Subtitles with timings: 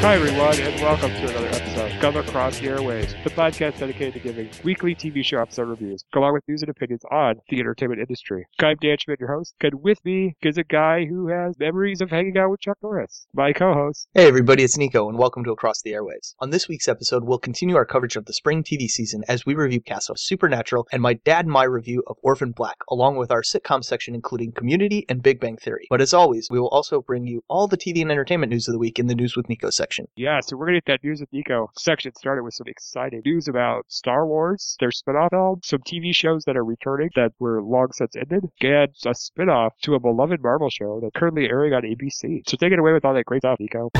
[0.00, 4.14] Hi, everyone, and welcome to another episode of Come Across the Airwaves, the podcast dedicated
[4.14, 8.00] to giving weekly TV show episode reviews, along with news and opinions on the entertainment
[8.00, 8.46] industry.
[8.60, 12.08] I'm Dan Schmidt, your host, and with me is a guy who has memories of
[12.08, 14.08] hanging out with Chuck Norris, my co-host.
[14.14, 16.34] Hey everybody, it's Nico, and welcome to Across the Airwaves.
[16.38, 19.54] On this week's episode, we'll continue our coverage of the spring TV season as we
[19.54, 23.30] review casts of Supernatural and my dad and my review of Orphan Black, along with
[23.30, 25.88] our sitcom section including Community and Big Bang Theory.
[25.90, 28.72] But as always, we will also bring you all the TV and entertainment news of
[28.72, 29.89] the week in the News with Nico section.
[30.16, 33.48] Yeah, so we're gonna get that news with Nico section started with some exciting news
[33.48, 37.92] about Star Wars, their spin-off film, some TV shows that are returning that were long
[37.92, 42.42] since ended, and a spin-off to a beloved Marvel show that's currently airing on ABC.
[42.48, 43.90] So take it away with all that great stuff, Nico.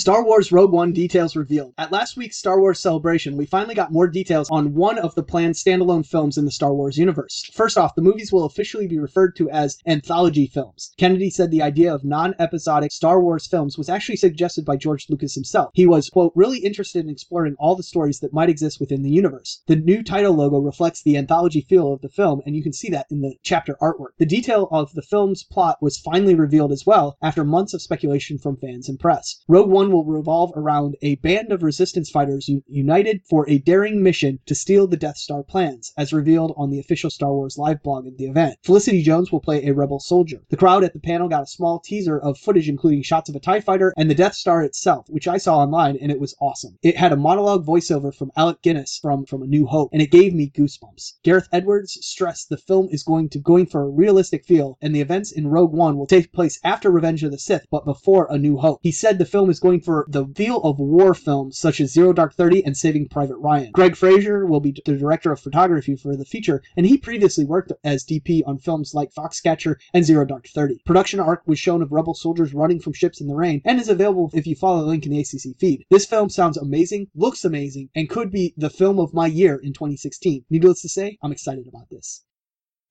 [0.00, 1.74] Star Wars Rogue One details revealed.
[1.76, 5.22] At last week's Star Wars celebration, we finally got more details on one of the
[5.22, 7.50] planned standalone films in the Star Wars universe.
[7.52, 10.94] First off, the movies will officially be referred to as anthology films.
[10.96, 15.04] Kennedy said the idea of non episodic Star Wars films was actually suggested by George
[15.10, 15.68] Lucas himself.
[15.74, 19.10] He was, quote, really interested in exploring all the stories that might exist within the
[19.10, 19.60] universe.
[19.66, 22.88] The new title logo reflects the anthology feel of the film, and you can see
[22.88, 24.16] that in the chapter artwork.
[24.16, 28.38] The detail of the film's plot was finally revealed as well after months of speculation
[28.38, 29.44] from fans and press.
[29.46, 34.02] Rogue One will revolve around a band of resistance fighters u- united for a daring
[34.02, 37.82] mission to steal the Death Star plans, as revealed on the official Star Wars live
[37.82, 38.56] blog of the event.
[38.62, 40.42] Felicity Jones will play a rebel soldier.
[40.48, 43.40] The crowd at the panel got a small teaser of footage including shots of a
[43.40, 46.78] TIE fighter and the Death Star itself, which I saw online and it was awesome.
[46.82, 50.10] It had a monologue voiceover from Alec Guinness from, from A New Hope, and it
[50.10, 51.14] gave me goosebumps.
[51.22, 55.00] Gareth Edwards stressed the film is going to going for a realistic feel, and the
[55.00, 58.38] events in Rogue One will take place after Revenge of the Sith, but before A
[58.38, 58.80] New Hope.
[58.82, 62.12] He said the film is going for the feel of war films such as Zero
[62.12, 63.70] Dark Thirty and Saving Private Ryan.
[63.72, 67.72] Greig Fraser will be the director of photography for the feature, and he previously worked
[67.82, 70.80] as DP on films like Foxcatcher and Zero Dark Thirty.
[70.84, 73.88] Production arc was shown of rebel soldiers running from ships in the rain and is
[73.88, 75.84] available if you follow the link in the ACC feed.
[75.90, 79.72] This film sounds amazing, looks amazing, and could be the film of my year in
[79.72, 80.44] 2016.
[80.50, 82.24] Needless to say, I'm excited about this.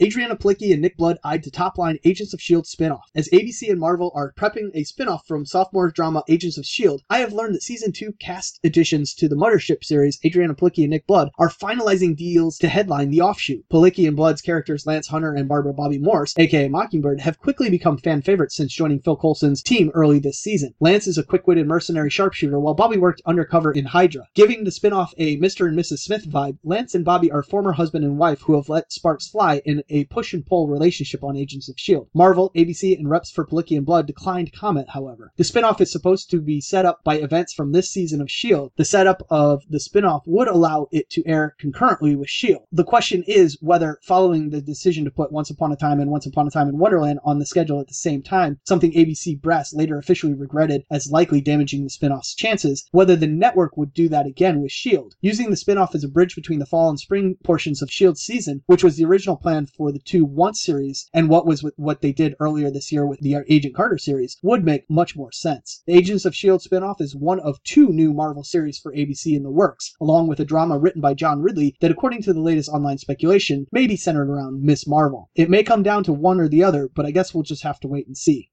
[0.02, 2.68] Adrianne Palicki and Nick Blood eyed to top-line Agents of S.H.I.E.L.D.
[2.68, 3.12] spin-off.
[3.16, 7.20] As ABC and Marvel are prepping a spin-off from sophomore drama Agents of S.H.I.E.L.D., I
[7.20, 11.06] have learned that Season 2 cast additions to the Mothership series, Adrianne Palicki and Nick
[11.06, 13.66] Blood, are finalizing deals to headline the offshoot.
[13.70, 17.98] Palicki and Blood's characters Lance Hunter and Barbara Bobby Morse, aka Mockingbird, have quickly become
[17.98, 20.74] fan favorites since joining Phil Coulson's team early this season.
[20.80, 24.28] Lance is a quick-witted mercenary sharpshooter, while Bobby worked undercover in Hydra.
[24.34, 25.68] Giving the spin-off a Mr.
[25.68, 26.00] and Mrs.
[26.00, 29.62] Smith vibe, Lance and Bobby are former husband and wife who have let sparks fly
[29.66, 32.10] in a push and pull relationship on Agents of S.H.I.E.L.D.
[32.14, 35.32] Marvel, ABC, and reps for Palicki and Blood declined comment, however.
[35.38, 38.74] The spinoff is supposed to be set up by events from this season of S.H.I.E.L.D.
[38.78, 42.66] The setup of the spinoff would allow it to air concurrently with S.H.I.E.L.D.
[42.72, 46.26] The question is whether, following the decision to put Once Upon a Time and Once
[46.26, 49.74] Upon a Time in Wonderland on the schedule at the same time, something ABC brass
[49.74, 54.26] later officially regretted as likely damaging the spinoff's chances, whether the network would do that
[54.26, 55.16] again with S.H.I.E.L.D.
[55.22, 58.18] Using the spinoff as a bridge between the fall and spring portions of S.H.I.E.L.D.
[58.18, 61.74] season, which was the original plan for the two once series and what was with
[61.78, 65.32] what they did earlier this year with the Agent Carter series would make much more
[65.32, 65.84] sense.
[65.88, 66.68] The Agents of S.H.I.E.L.D.
[66.68, 70.42] spinoff is one of two new Marvel series for ABC in the works, along with
[70.42, 73.96] a drama written by John Ridley that, according to the latest online speculation, may be
[73.96, 75.30] centered around Miss Marvel.
[75.34, 77.80] It may come down to one or the other, but I guess we'll just have
[77.80, 78.50] to wait and see.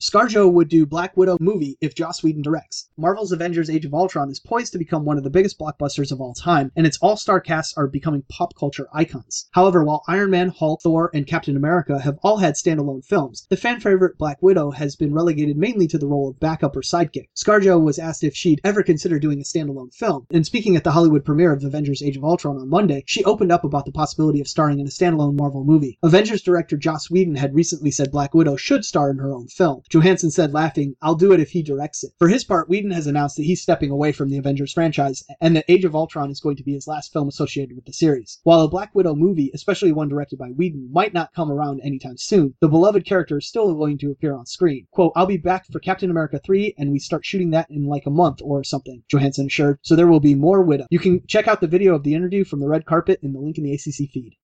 [0.00, 2.88] ScarJo would do Black Widow movie if Joss Whedon directs.
[2.96, 6.20] Marvel's Avengers Age of Ultron is poised to become one of the biggest blockbusters of
[6.20, 9.48] all time, and its all-star casts are becoming pop culture icons.
[9.50, 13.56] However, while Iron Man, Hulk, Thor, and Captain America have all had standalone films, the
[13.56, 17.26] fan favorite Black Widow has been relegated mainly to the role of backup or sidekick.
[17.34, 20.92] ScarJo was asked if she'd ever consider doing a standalone film, and speaking at the
[20.92, 24.40] Hollywood premiere of Avengers Age of Ultron on Monday, she opened up about the possibility
[24.40, 25.98] of starring in a standalone Marvel movie.
[26.04, 29.82] Avengers director Joss Whedon had recently said Black Widow should star in her own film.
[29.90, 32.12] Johansson said, laughing, I'll do it if he directs it.
[32.18, 35.56] For his part, Whedon has announced that he's stepping away from the Avengers franchise and
[35.56, 38.38] that Age of Ultron is going to be his last film associated with the series.
[38.42, 42.18] While a Black Widow movie, especially one directed by Whedon, might not come around anytime
[42.18, 44.86] soon, the beloved character is still going to appear on screen.
[44.90, 48.04] Quote, I'll be back for Captain America 3 and we start shooting that in like
[48.06, 50.86] a month or something, Johansson assured, so there will be more Widow.
[50.90, 53.40] You can check out the video of the interview from the red carpet in the
[53.40, 54.36] link in the ACC feed.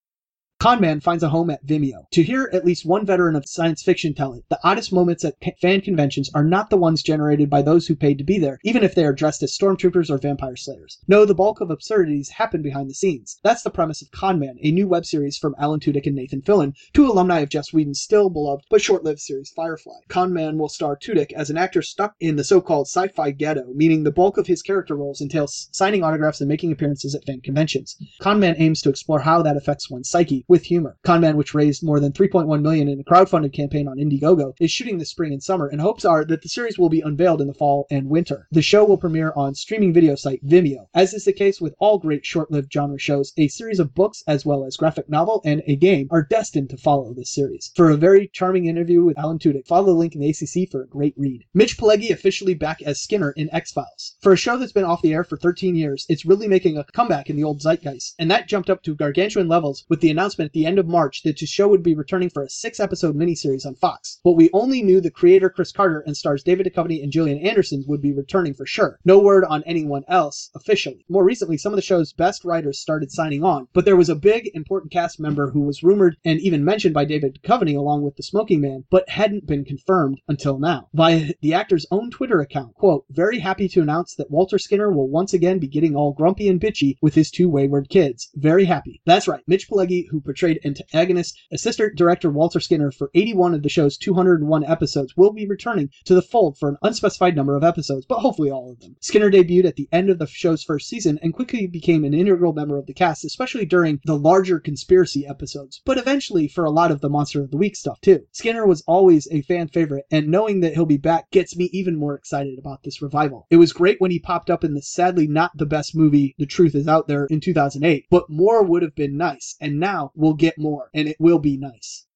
[0.64, 2.08] Conman finds a home at Vimeo.
[2.12, 5.34] To hear at least one veteran of science fiction tell it, the oddest moments at
[5.60, 8.82] fan conventions are not the ones generated by those who paid to be there, even
[8.82, 11.00] if they are dressed as stormtroopers or vampire slayers.
[11.06, 13.38] No, the bulk of absurdities happen behind the scenes.
[13.44, 16.72] That's the premise of Conman, a new web series from Alan Tudyk and Nathan Fillion,
[16.94, 19.98] two alumni of Joss Whedon's still beloved but short-lived series Firefly.
[20.08, 24.10] Conman will star Tudyk as an actor stuck in the so-called sci-fi ghetto, meaning the
[24.10, 27.98] bulk of his character roles entail signing autographs and making appearances at fan conventions.
[28.18, 30.96] Conman aims to explore how that affects one's psyche with humor.
[31.02, 34.98] Conman, which raised more than 3.1 million in a crowdfunded campaign on Indiegogo, is shooting
[34.98, 37.54] this spring and summer, and hopes are that the series will be unveiled in the
[37.54, 38.46] fall and winter.
[38.52, 40.86] The show will premiere on streaming video site Vimeo.
[40.94, 44.46] As is the case with all great short-lived genre shows, a series of books as
[44.46, 47.72] well as graphic novel and a game are destined to follow this series.
[47.74, 50.82] For a very charming interview with Alan Tudyk, follow the link in the ACC for
[50.82, 51.44] a great read.
[51.52, 54.14] Mitch Pileggi officially back as Skinner in X-Files.
[54.20, 56.84] For a show that's been off the air for 13 years, it's really making a
[56.84, 60.43] comeback in the old zeitgeist, and that jumped up to gargantuan levels with the announcement
[60.44, 63.66] at the end of March that the show would be returning for a six-episode miniseries
[63.66, 64.20] on Fox.
[64.22, 67.84] But we only knew the creator Chris Carter and stars David Duchovny and Gillian Anderson
[67.86, 68.98] would be returning for sure.
[69.04, 71.04] No word on anyone else officially.
[71.08, 74.14] More recently, some of the show's best writers started signing on, but there was a
[74.14, 78.16] big important cast member who was rumored and even mentioned by David Duchovny along with
[78.16, 80.88] the Smoking Man, but hadn't been confirmed until now.
[80.92, 85.08] Via the actor's own Twitter account, quote, very happy to announce that Walter Skinner will
[85.08, 88.30] once again be getting all grumpy and bitchy with his two wayward kids.
[88.34, 89.00] Very happy.
[89.06, 93.68] That's right, Mitch Pileggi, who portrayed antagonist assistant director Walter Skinner for 81 of the
[93.68, 98.04] show's 201 episodes, will be returning to the fold for an unspecified number of episodes,
[98.04, 98.96] but hopefully all of them.
[98.98, 102.52] Skinner debuted at the end of the show's first season and quickly became an integral
[102.52, 106.90] member of the cast, especially during the larger conspiracy episodes, but eventually for a lot
[106.90, 108.26] of the Monster of the Week stuff too.
[108.32, 111.94] Skinner was always a fan favorite, and knowing that he'll be back gets me even
[111.94, 113.46] more excited about this revival.
[113.50, 116.46] It was great when he popped up in the sadly not the best movie, The
[116.46, 120.34] Truth Is Out There, in 2008, but more would have been nice, and now we'll
[120.34, 122.06] get more, and it will be nice.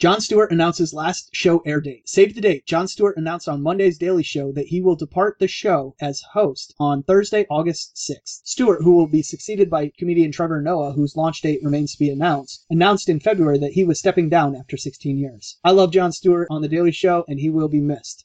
[0.00, 2.08] Jon Stewart announces last show air date.
[2.08, 2.64] Save the date.
[2.64, 6.74] Jon Stewart announced on Monday's Daily Show that he will depart the show as host
[6.80, 8.40] on Thursday, August 6th.
[8.44, 12.08] Stewart, who will be succeeded by comedian Trevor Noah, whose launch date remains to be
[12.08, 15.58] announced, announced in February that he was stepping down after 16 years.
[15.62, 18.24] I love Jon Stewart on The Daily Show, and he will be missed.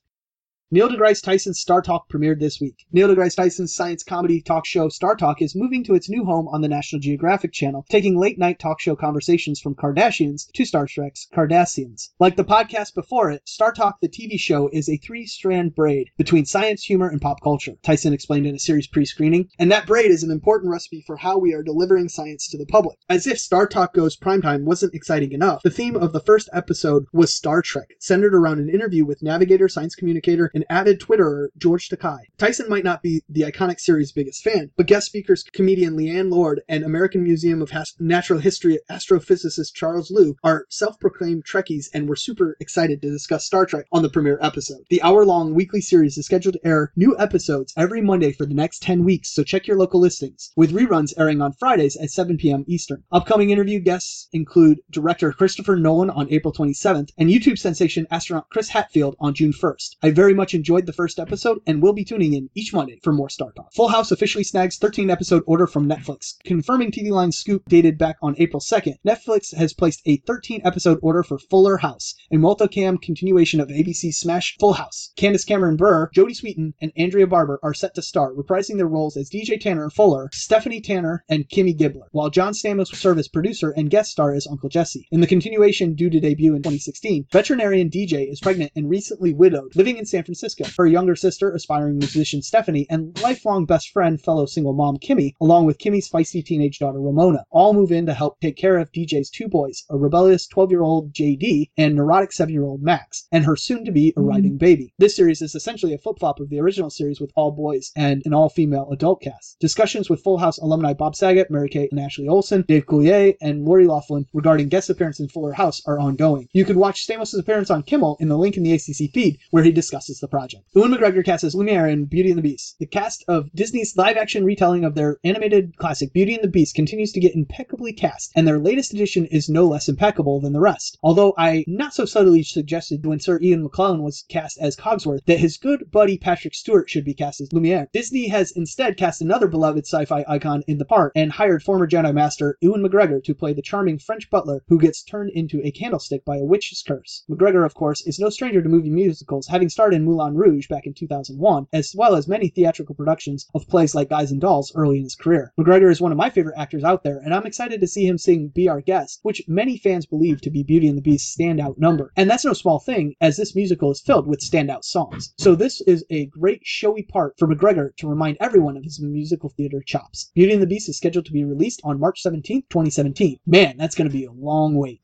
[0.72, 2.88] Neil deGrasse Tyson's Star Talk premiered this week.
[2.92, 6.48] Neil deGrasse Tyson's science comedy talk show Star Talk is moving to its new home
[6.48, 10.88] on the National Geographic Channel, taking late night talk show conversations from Kardashians to Star
[10.88, 12.10] Trek's Cardassians.
[12.20, 16.10] Like the podcast before it, Star Talk, the TV show, is a three strand braid
[16.18, 19.48] between science, humor, and pop culture, Tyson explained in a series pre screening.
[19.60, 22.66] And that braid is an important recipe for how we are delivering science to the
[22.66, 22.98] public.
[23.08, 27.06] As if Star Talk Goes Primetime wasn't exciting enough, the theme of the first episode
[27.14, 31.90] was Star Trek, centered around an interview with navigator, science communicator, and avid Twitterer George
[31.90, 32.20] Takei.
[32.40, 36.62] Tyson might not be the iconic series' biggest fan, but guest speakers comedian Leighann Lord
[36.70, 42.56] and American Museum of Natural History astrophysicist Charles Liu are self-proclaimed Trekkies and were super
[42.60, 44.86] excited to discuss Star Trek on the premiere episode.
[44.90, 48.82] The hour-long weekly series is scheduled to air new episodes every Monday for the next
[48.82, 52.64] 10 weeks, so check your local listings, with reruns airing on Fridays at 7 p.m.
[52.66, 53.04] Eastern.
[53.12, 58.70] Upcoming interview guests include director Christopher Nolan on April 27th and YouTube sensation astronaut Chris
[58.70, 59.98] Hadfield on June 1st.
[60.02, 63.12] I very much enjoyed the first episode and will be tuning in each Monday for
[63.12, 63.74] more Star Talk.
[63.74, 68.18] Full House officially snags 13 episode order from Netflix, confirming TV Line's scoop dated back
[68.22, 68.96] on April 2nd.
[69.06, 74.18] Netflix has placed a 13 episode order for Fuller House, a multicam continuation of ABC's
[74.18, 75.12] smash Full House.
[75.16, 79.18] Candace Cameron Bure, Jodie Sweetin, and Andrea Barber are set to star, reprising their roles
[79.18, 83.28] as DJ Tanner Fuller, Stephanie Tanner, and Kimmy Gibbler, while John Stamos will serve as
[83.28, 85.08] producer and guest star as Uncle Jesse.
[85.12, 89.76] In the continuation due to debut in 2016, veterinarian DJ is pregnant and recently widowed,
[89.76, 90.35] living in San Francisco.
[90.78, 95.66] Her younger sister, aspiring musician Stephanie, and lifelong best friend, fellow single mom Kimmy, along
[95.66, 99.30] with Kimmy's feisty teenage daughter Ramona, all move in to help take care of DJ's
[99.30, 103.46] two boys, a rebellious 12 year old JD and neurotic 7 year old Max, and
[103.46, 104.58] her soon to be arriving mm-hmm.
[104.58, 104.94] baby.
[104.98, 108.22] This series is essentially a flip flop of the original series with all boys and
[108.26, 109.58] an all female adult cast.
[109.60, 113.66] Discussions with Full House alumni Bob Saget, Mary Kate and Ashley Olsen, Dave Coulier, and
[113.66, 116.48] Lori Loughlin regarding guest appearances in Fuller House are ongoing.
[116.54, 119.64] You could watch Stamos' appearance on Kimmel in the link in the ACC feed where
[119.64, 120.64] he discusses the project.
[120.74, 122.76] Ewan McGregor cast as Lumiere in Beauty and the Beast.
[122.80, 126.76] The cast of Disney's live action retelling of their animated classic Beauty and the Beast
[126.76, 130.60] continues to get impeccably cast, and their latest edition is no less impeccable than the
[130.60, 130.98] rest.
[131.04, 135.40] Although I not so subtly suggested when Sir Ian McKellen was cast as Cogsworth that
[135.40, 137.88] his good buddy Patrick Stewart should be cast as Lumiere.
[137.94, 142.14] Disney has instead cast another beloved sci-fi icon in the part and hired former Jedi
[142.14, 146.26] Master Ewan McGregor to play the charming French butler who gets turned into a candlestick
[146.26, 147.24] by a witch's curse.
[147.30, 150.86] McGregor, of course, is no stranger to movie musicals, having starred in Moulin Rouge back
[150.86, 154.98] in 2001, as well as many theatrical productions of plays like Guys and Dolls early
[154.98, 155.52] in his career.
[155.60, 158.18] McGregor is one of my favorite actors out there, and I'm excited to see him
[158.18, 161.78] sing Be Our Guest, which many fans believe to be Beauty and the Beast's standout
[161.78, 162.14] number.
[162.16, 165.34] And that's no small thing, as this musical is filled with standout songs.
[165.38, 169.50] So this is a great showy part for McGregor to remind everyone of his musical
[169.50, 170.32] theater chops.
[170.34, 173.40] Beauty and the Beast is scheduled to be released on March 17, 2017.
[173.46, 175.02] Man, that's going to be a long wait.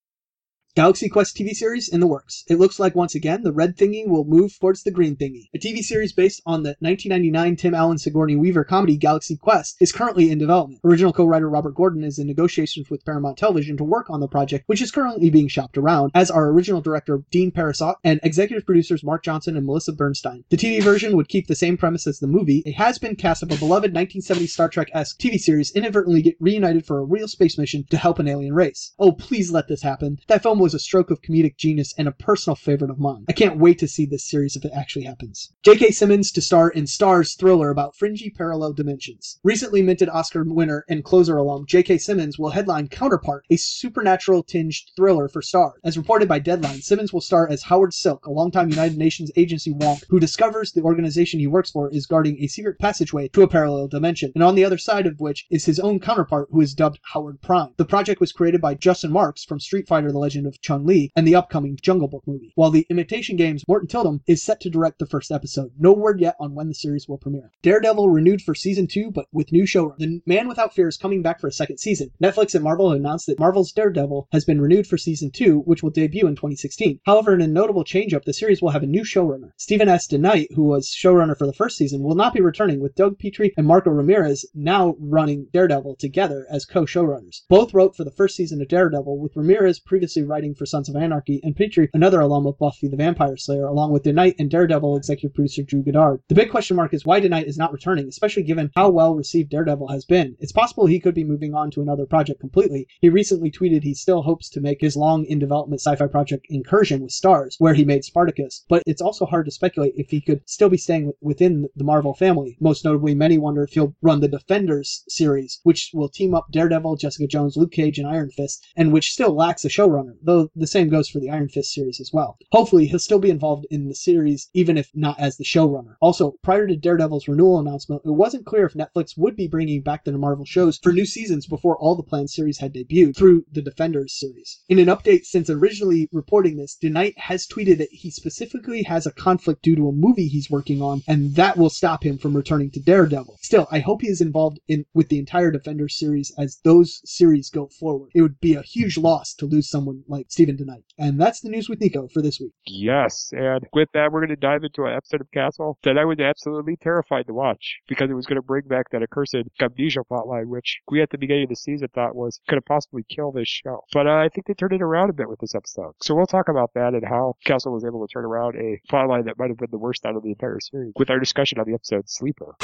[0.73, 2.45] Galaxy Quest TV series in the works.
[2.47, 5.49] It looks like once again the red thingy will move towards the green thingy.
[5.53, 9.91] A TV series based on the 1999 Tim Allen Sigourney Weaver comedy Galaxy Quest is
[9.91, 10.79] currently in development.
[10.85, 14.63] Original co-writer Robert Gordon is in negotiations with Paramount Television to work on the project,
[14.67, 19.03] which is currently being shopped around, as are original director Dean Parisot and executive producers
[19.03, 20.45] Mark Johnson and Melissa Bernstein.
[20.51, 22.63] The TV version would keep the same premise as the movie.
[22.65, 26.99] A has-been cast of a beloved 1970s Star Trek-esque TV series inadvertently get reunited for
[26.99, 28.93] a real space mission to help an alien race.
[28.97, 30.17] Oh, please let this happen.
[30.27, 33.25] That film was a stroke of comedic genius and a personal favorite of mine.
[33.27, 35.51] I can't wait to see this series if it actually happens.
[35.63, 35.91] J.K.
[35.91, 39.39] Simmons to star in Starz thriller about fringy parallel dimensions.
[39.43, 41.97] Recently minted Oscar winner and closer alum J.K.
[41.97, 45.73] Simmons will headline Counterpart, a supernatural tinged thriller for Star.
[45.83, 49.73] As reported by Deadline, Simmons will star as Howard Silk, a longtime United Nations agency
[49.73, 53.47] wonk who discovers the organization he works for is guarding a secret passageway to a
[53.47, 56.73] parallel dimension, and on the other side of which is his own counterpart who is
[56.73, 57.73] dubbed Howard Prime.
[57.77, 61.11] The project was created by Justin Marks from Street Fighter The Legend of Chun Li
[61.15, 62.51] and the upcoming Jungle Book movie.
[62.55, 65.71] While the Imitation Games Morten Tyldum is set to direct the first episode.
[65.79, 67.51] No word yet on when the series will premiere.
[67.61, 69.97] Daredevil renewed for season 2 but with new showrunner.
[69.97, 72.11] The Man Without Fear is coming back for a second season.
[72.21, 75.91] Netflix and Marvel announced that Marvel's Daredevil has been renewed for season 2, which will
[75.91, 76.99] debut in 2016.
[77.05, 79.51] However, in a notable change-up, the series will have a new showrunner.
[79.57, 80.07] Stephen S.
[80.07, 83.53] DeKnight, who was showrunner for the first season, will not be returning with Doug Petrie
[83.57, 87.41] and Marco Ramirez now running Daredevil together as co-showrunners.
[87.47, 90.95] Both wrote for the first season of Daredevil, with Ramirez previously writing for Sons of
[90.95, 94.97] Anarchy and Petrie, another alum of Buffy the Vampire Slayer, along with DeKnight and Daredevil
[94.97, 96.21] executive producer Drew Goddard.
[96.27, 99.51] The big question mark is why DeKnight is not returning, especially given how well received
[99.51, 100.35] Daredevil has been.
[100.39, 102.87] It's possible he could be moving on to another project completely.
[102.99, 107.01] He recently tweeted he still hopes to make his long in development sci-fi project Incursion
[107.01, 110.41] with Starz, where he made Spartacus, but it's also hard to speculate if he could
[110.45, 112.57] still be staying within the Marvel family.
[112.59, 116.95] Most notably, many wonder if he'll run the Defenders series, which will team up Daredevil,
[116.95, 120.67] Jessica Jones, Luke Cage, and Iron Fist, and which still lacks a showrunner, though the
[120.67, 122.37] same goes for the Iron Fist series as well.
[122.51, 125.95] Hopefully, he'll still be involved in the series, even if not as the showrunner.
[126.01, 130.03] Also, prior to Daredevil's renewal announcement, it wasn't clear if Netflix would be bringing back
[130.03, 133.61] the Marvel shows for new seasons before all the planned series had debuted through the
[133.61, 134.61] Defenders series.
[134.69, 139.11] In an update since originally reporting this, DeKnight has tweeted that he specifically has a
[139.11, 142.71] conflict due to a movie he's working on, and that will stop him from returning
[142.71, 143.37] to Daredevil.
[143.41, 147.49] Still, I hope he is involved in with the entire Defenders series as those series
[147.49, 148.11] go forward.
[148.13, 150.83] It would be a huge loss to lose someone like Stephen DeKnight.
[150.97, 152.51] And that's the news with Nico for this week.
[152.65, 156.05] Yes, and with that, we're going to dive into an episode of Castle that I
[156.05, 160.01] was absolutely terrified to watch because it was going to bring back that accursed amnesia
[160.09, 163.31] plotline, which we at the beginning of the season thought was going to possibly kill
[163.31, 163.83] this show.
[163.93, 165.93] But uh, I think they turned it around a bit with this episode.
[166.01, 169.25] So we'll talk about that and how Castle was able to turn around a plotline
[169.25, 171.65] that might have been the worst out of the entire series with our discussion on
[171.65, 172.55] the episode Sleeper.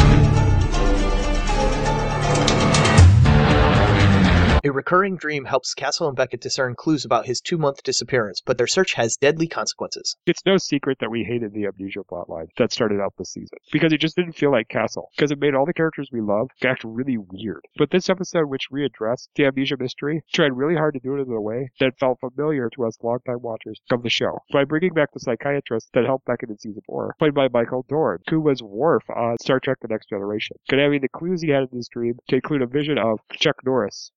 [4.64, 8.58] A recurring dream helps Castle and Beckett discern clues about his two month disappearance, but
[8.58, 10.18] their search has deadly consequences.
[10.26, 13.94] It's no secret that we hated the amnesia plotline that started out this season because
[13.94, 16.84] it just didn't feel like Castle because it made all the characters we love act
[16.84, 17.62] really weird.
[17.78, 21.32] But this episode, which readdressed the amnesia mystery, tried really hard to do it in
[21.32, 25.14] a way that felt familiar to us longtime watchers of the show by bringing back
[25.14, 29.04] the psychiatrist that helped Beckett in season four, played by Michael Dorn, who was Worf
[29.16, 32.18] on Star Trek: The Next Generation, could having the clues he had in his dream
[32.28, 34.12] to include a vision of Chuck Norris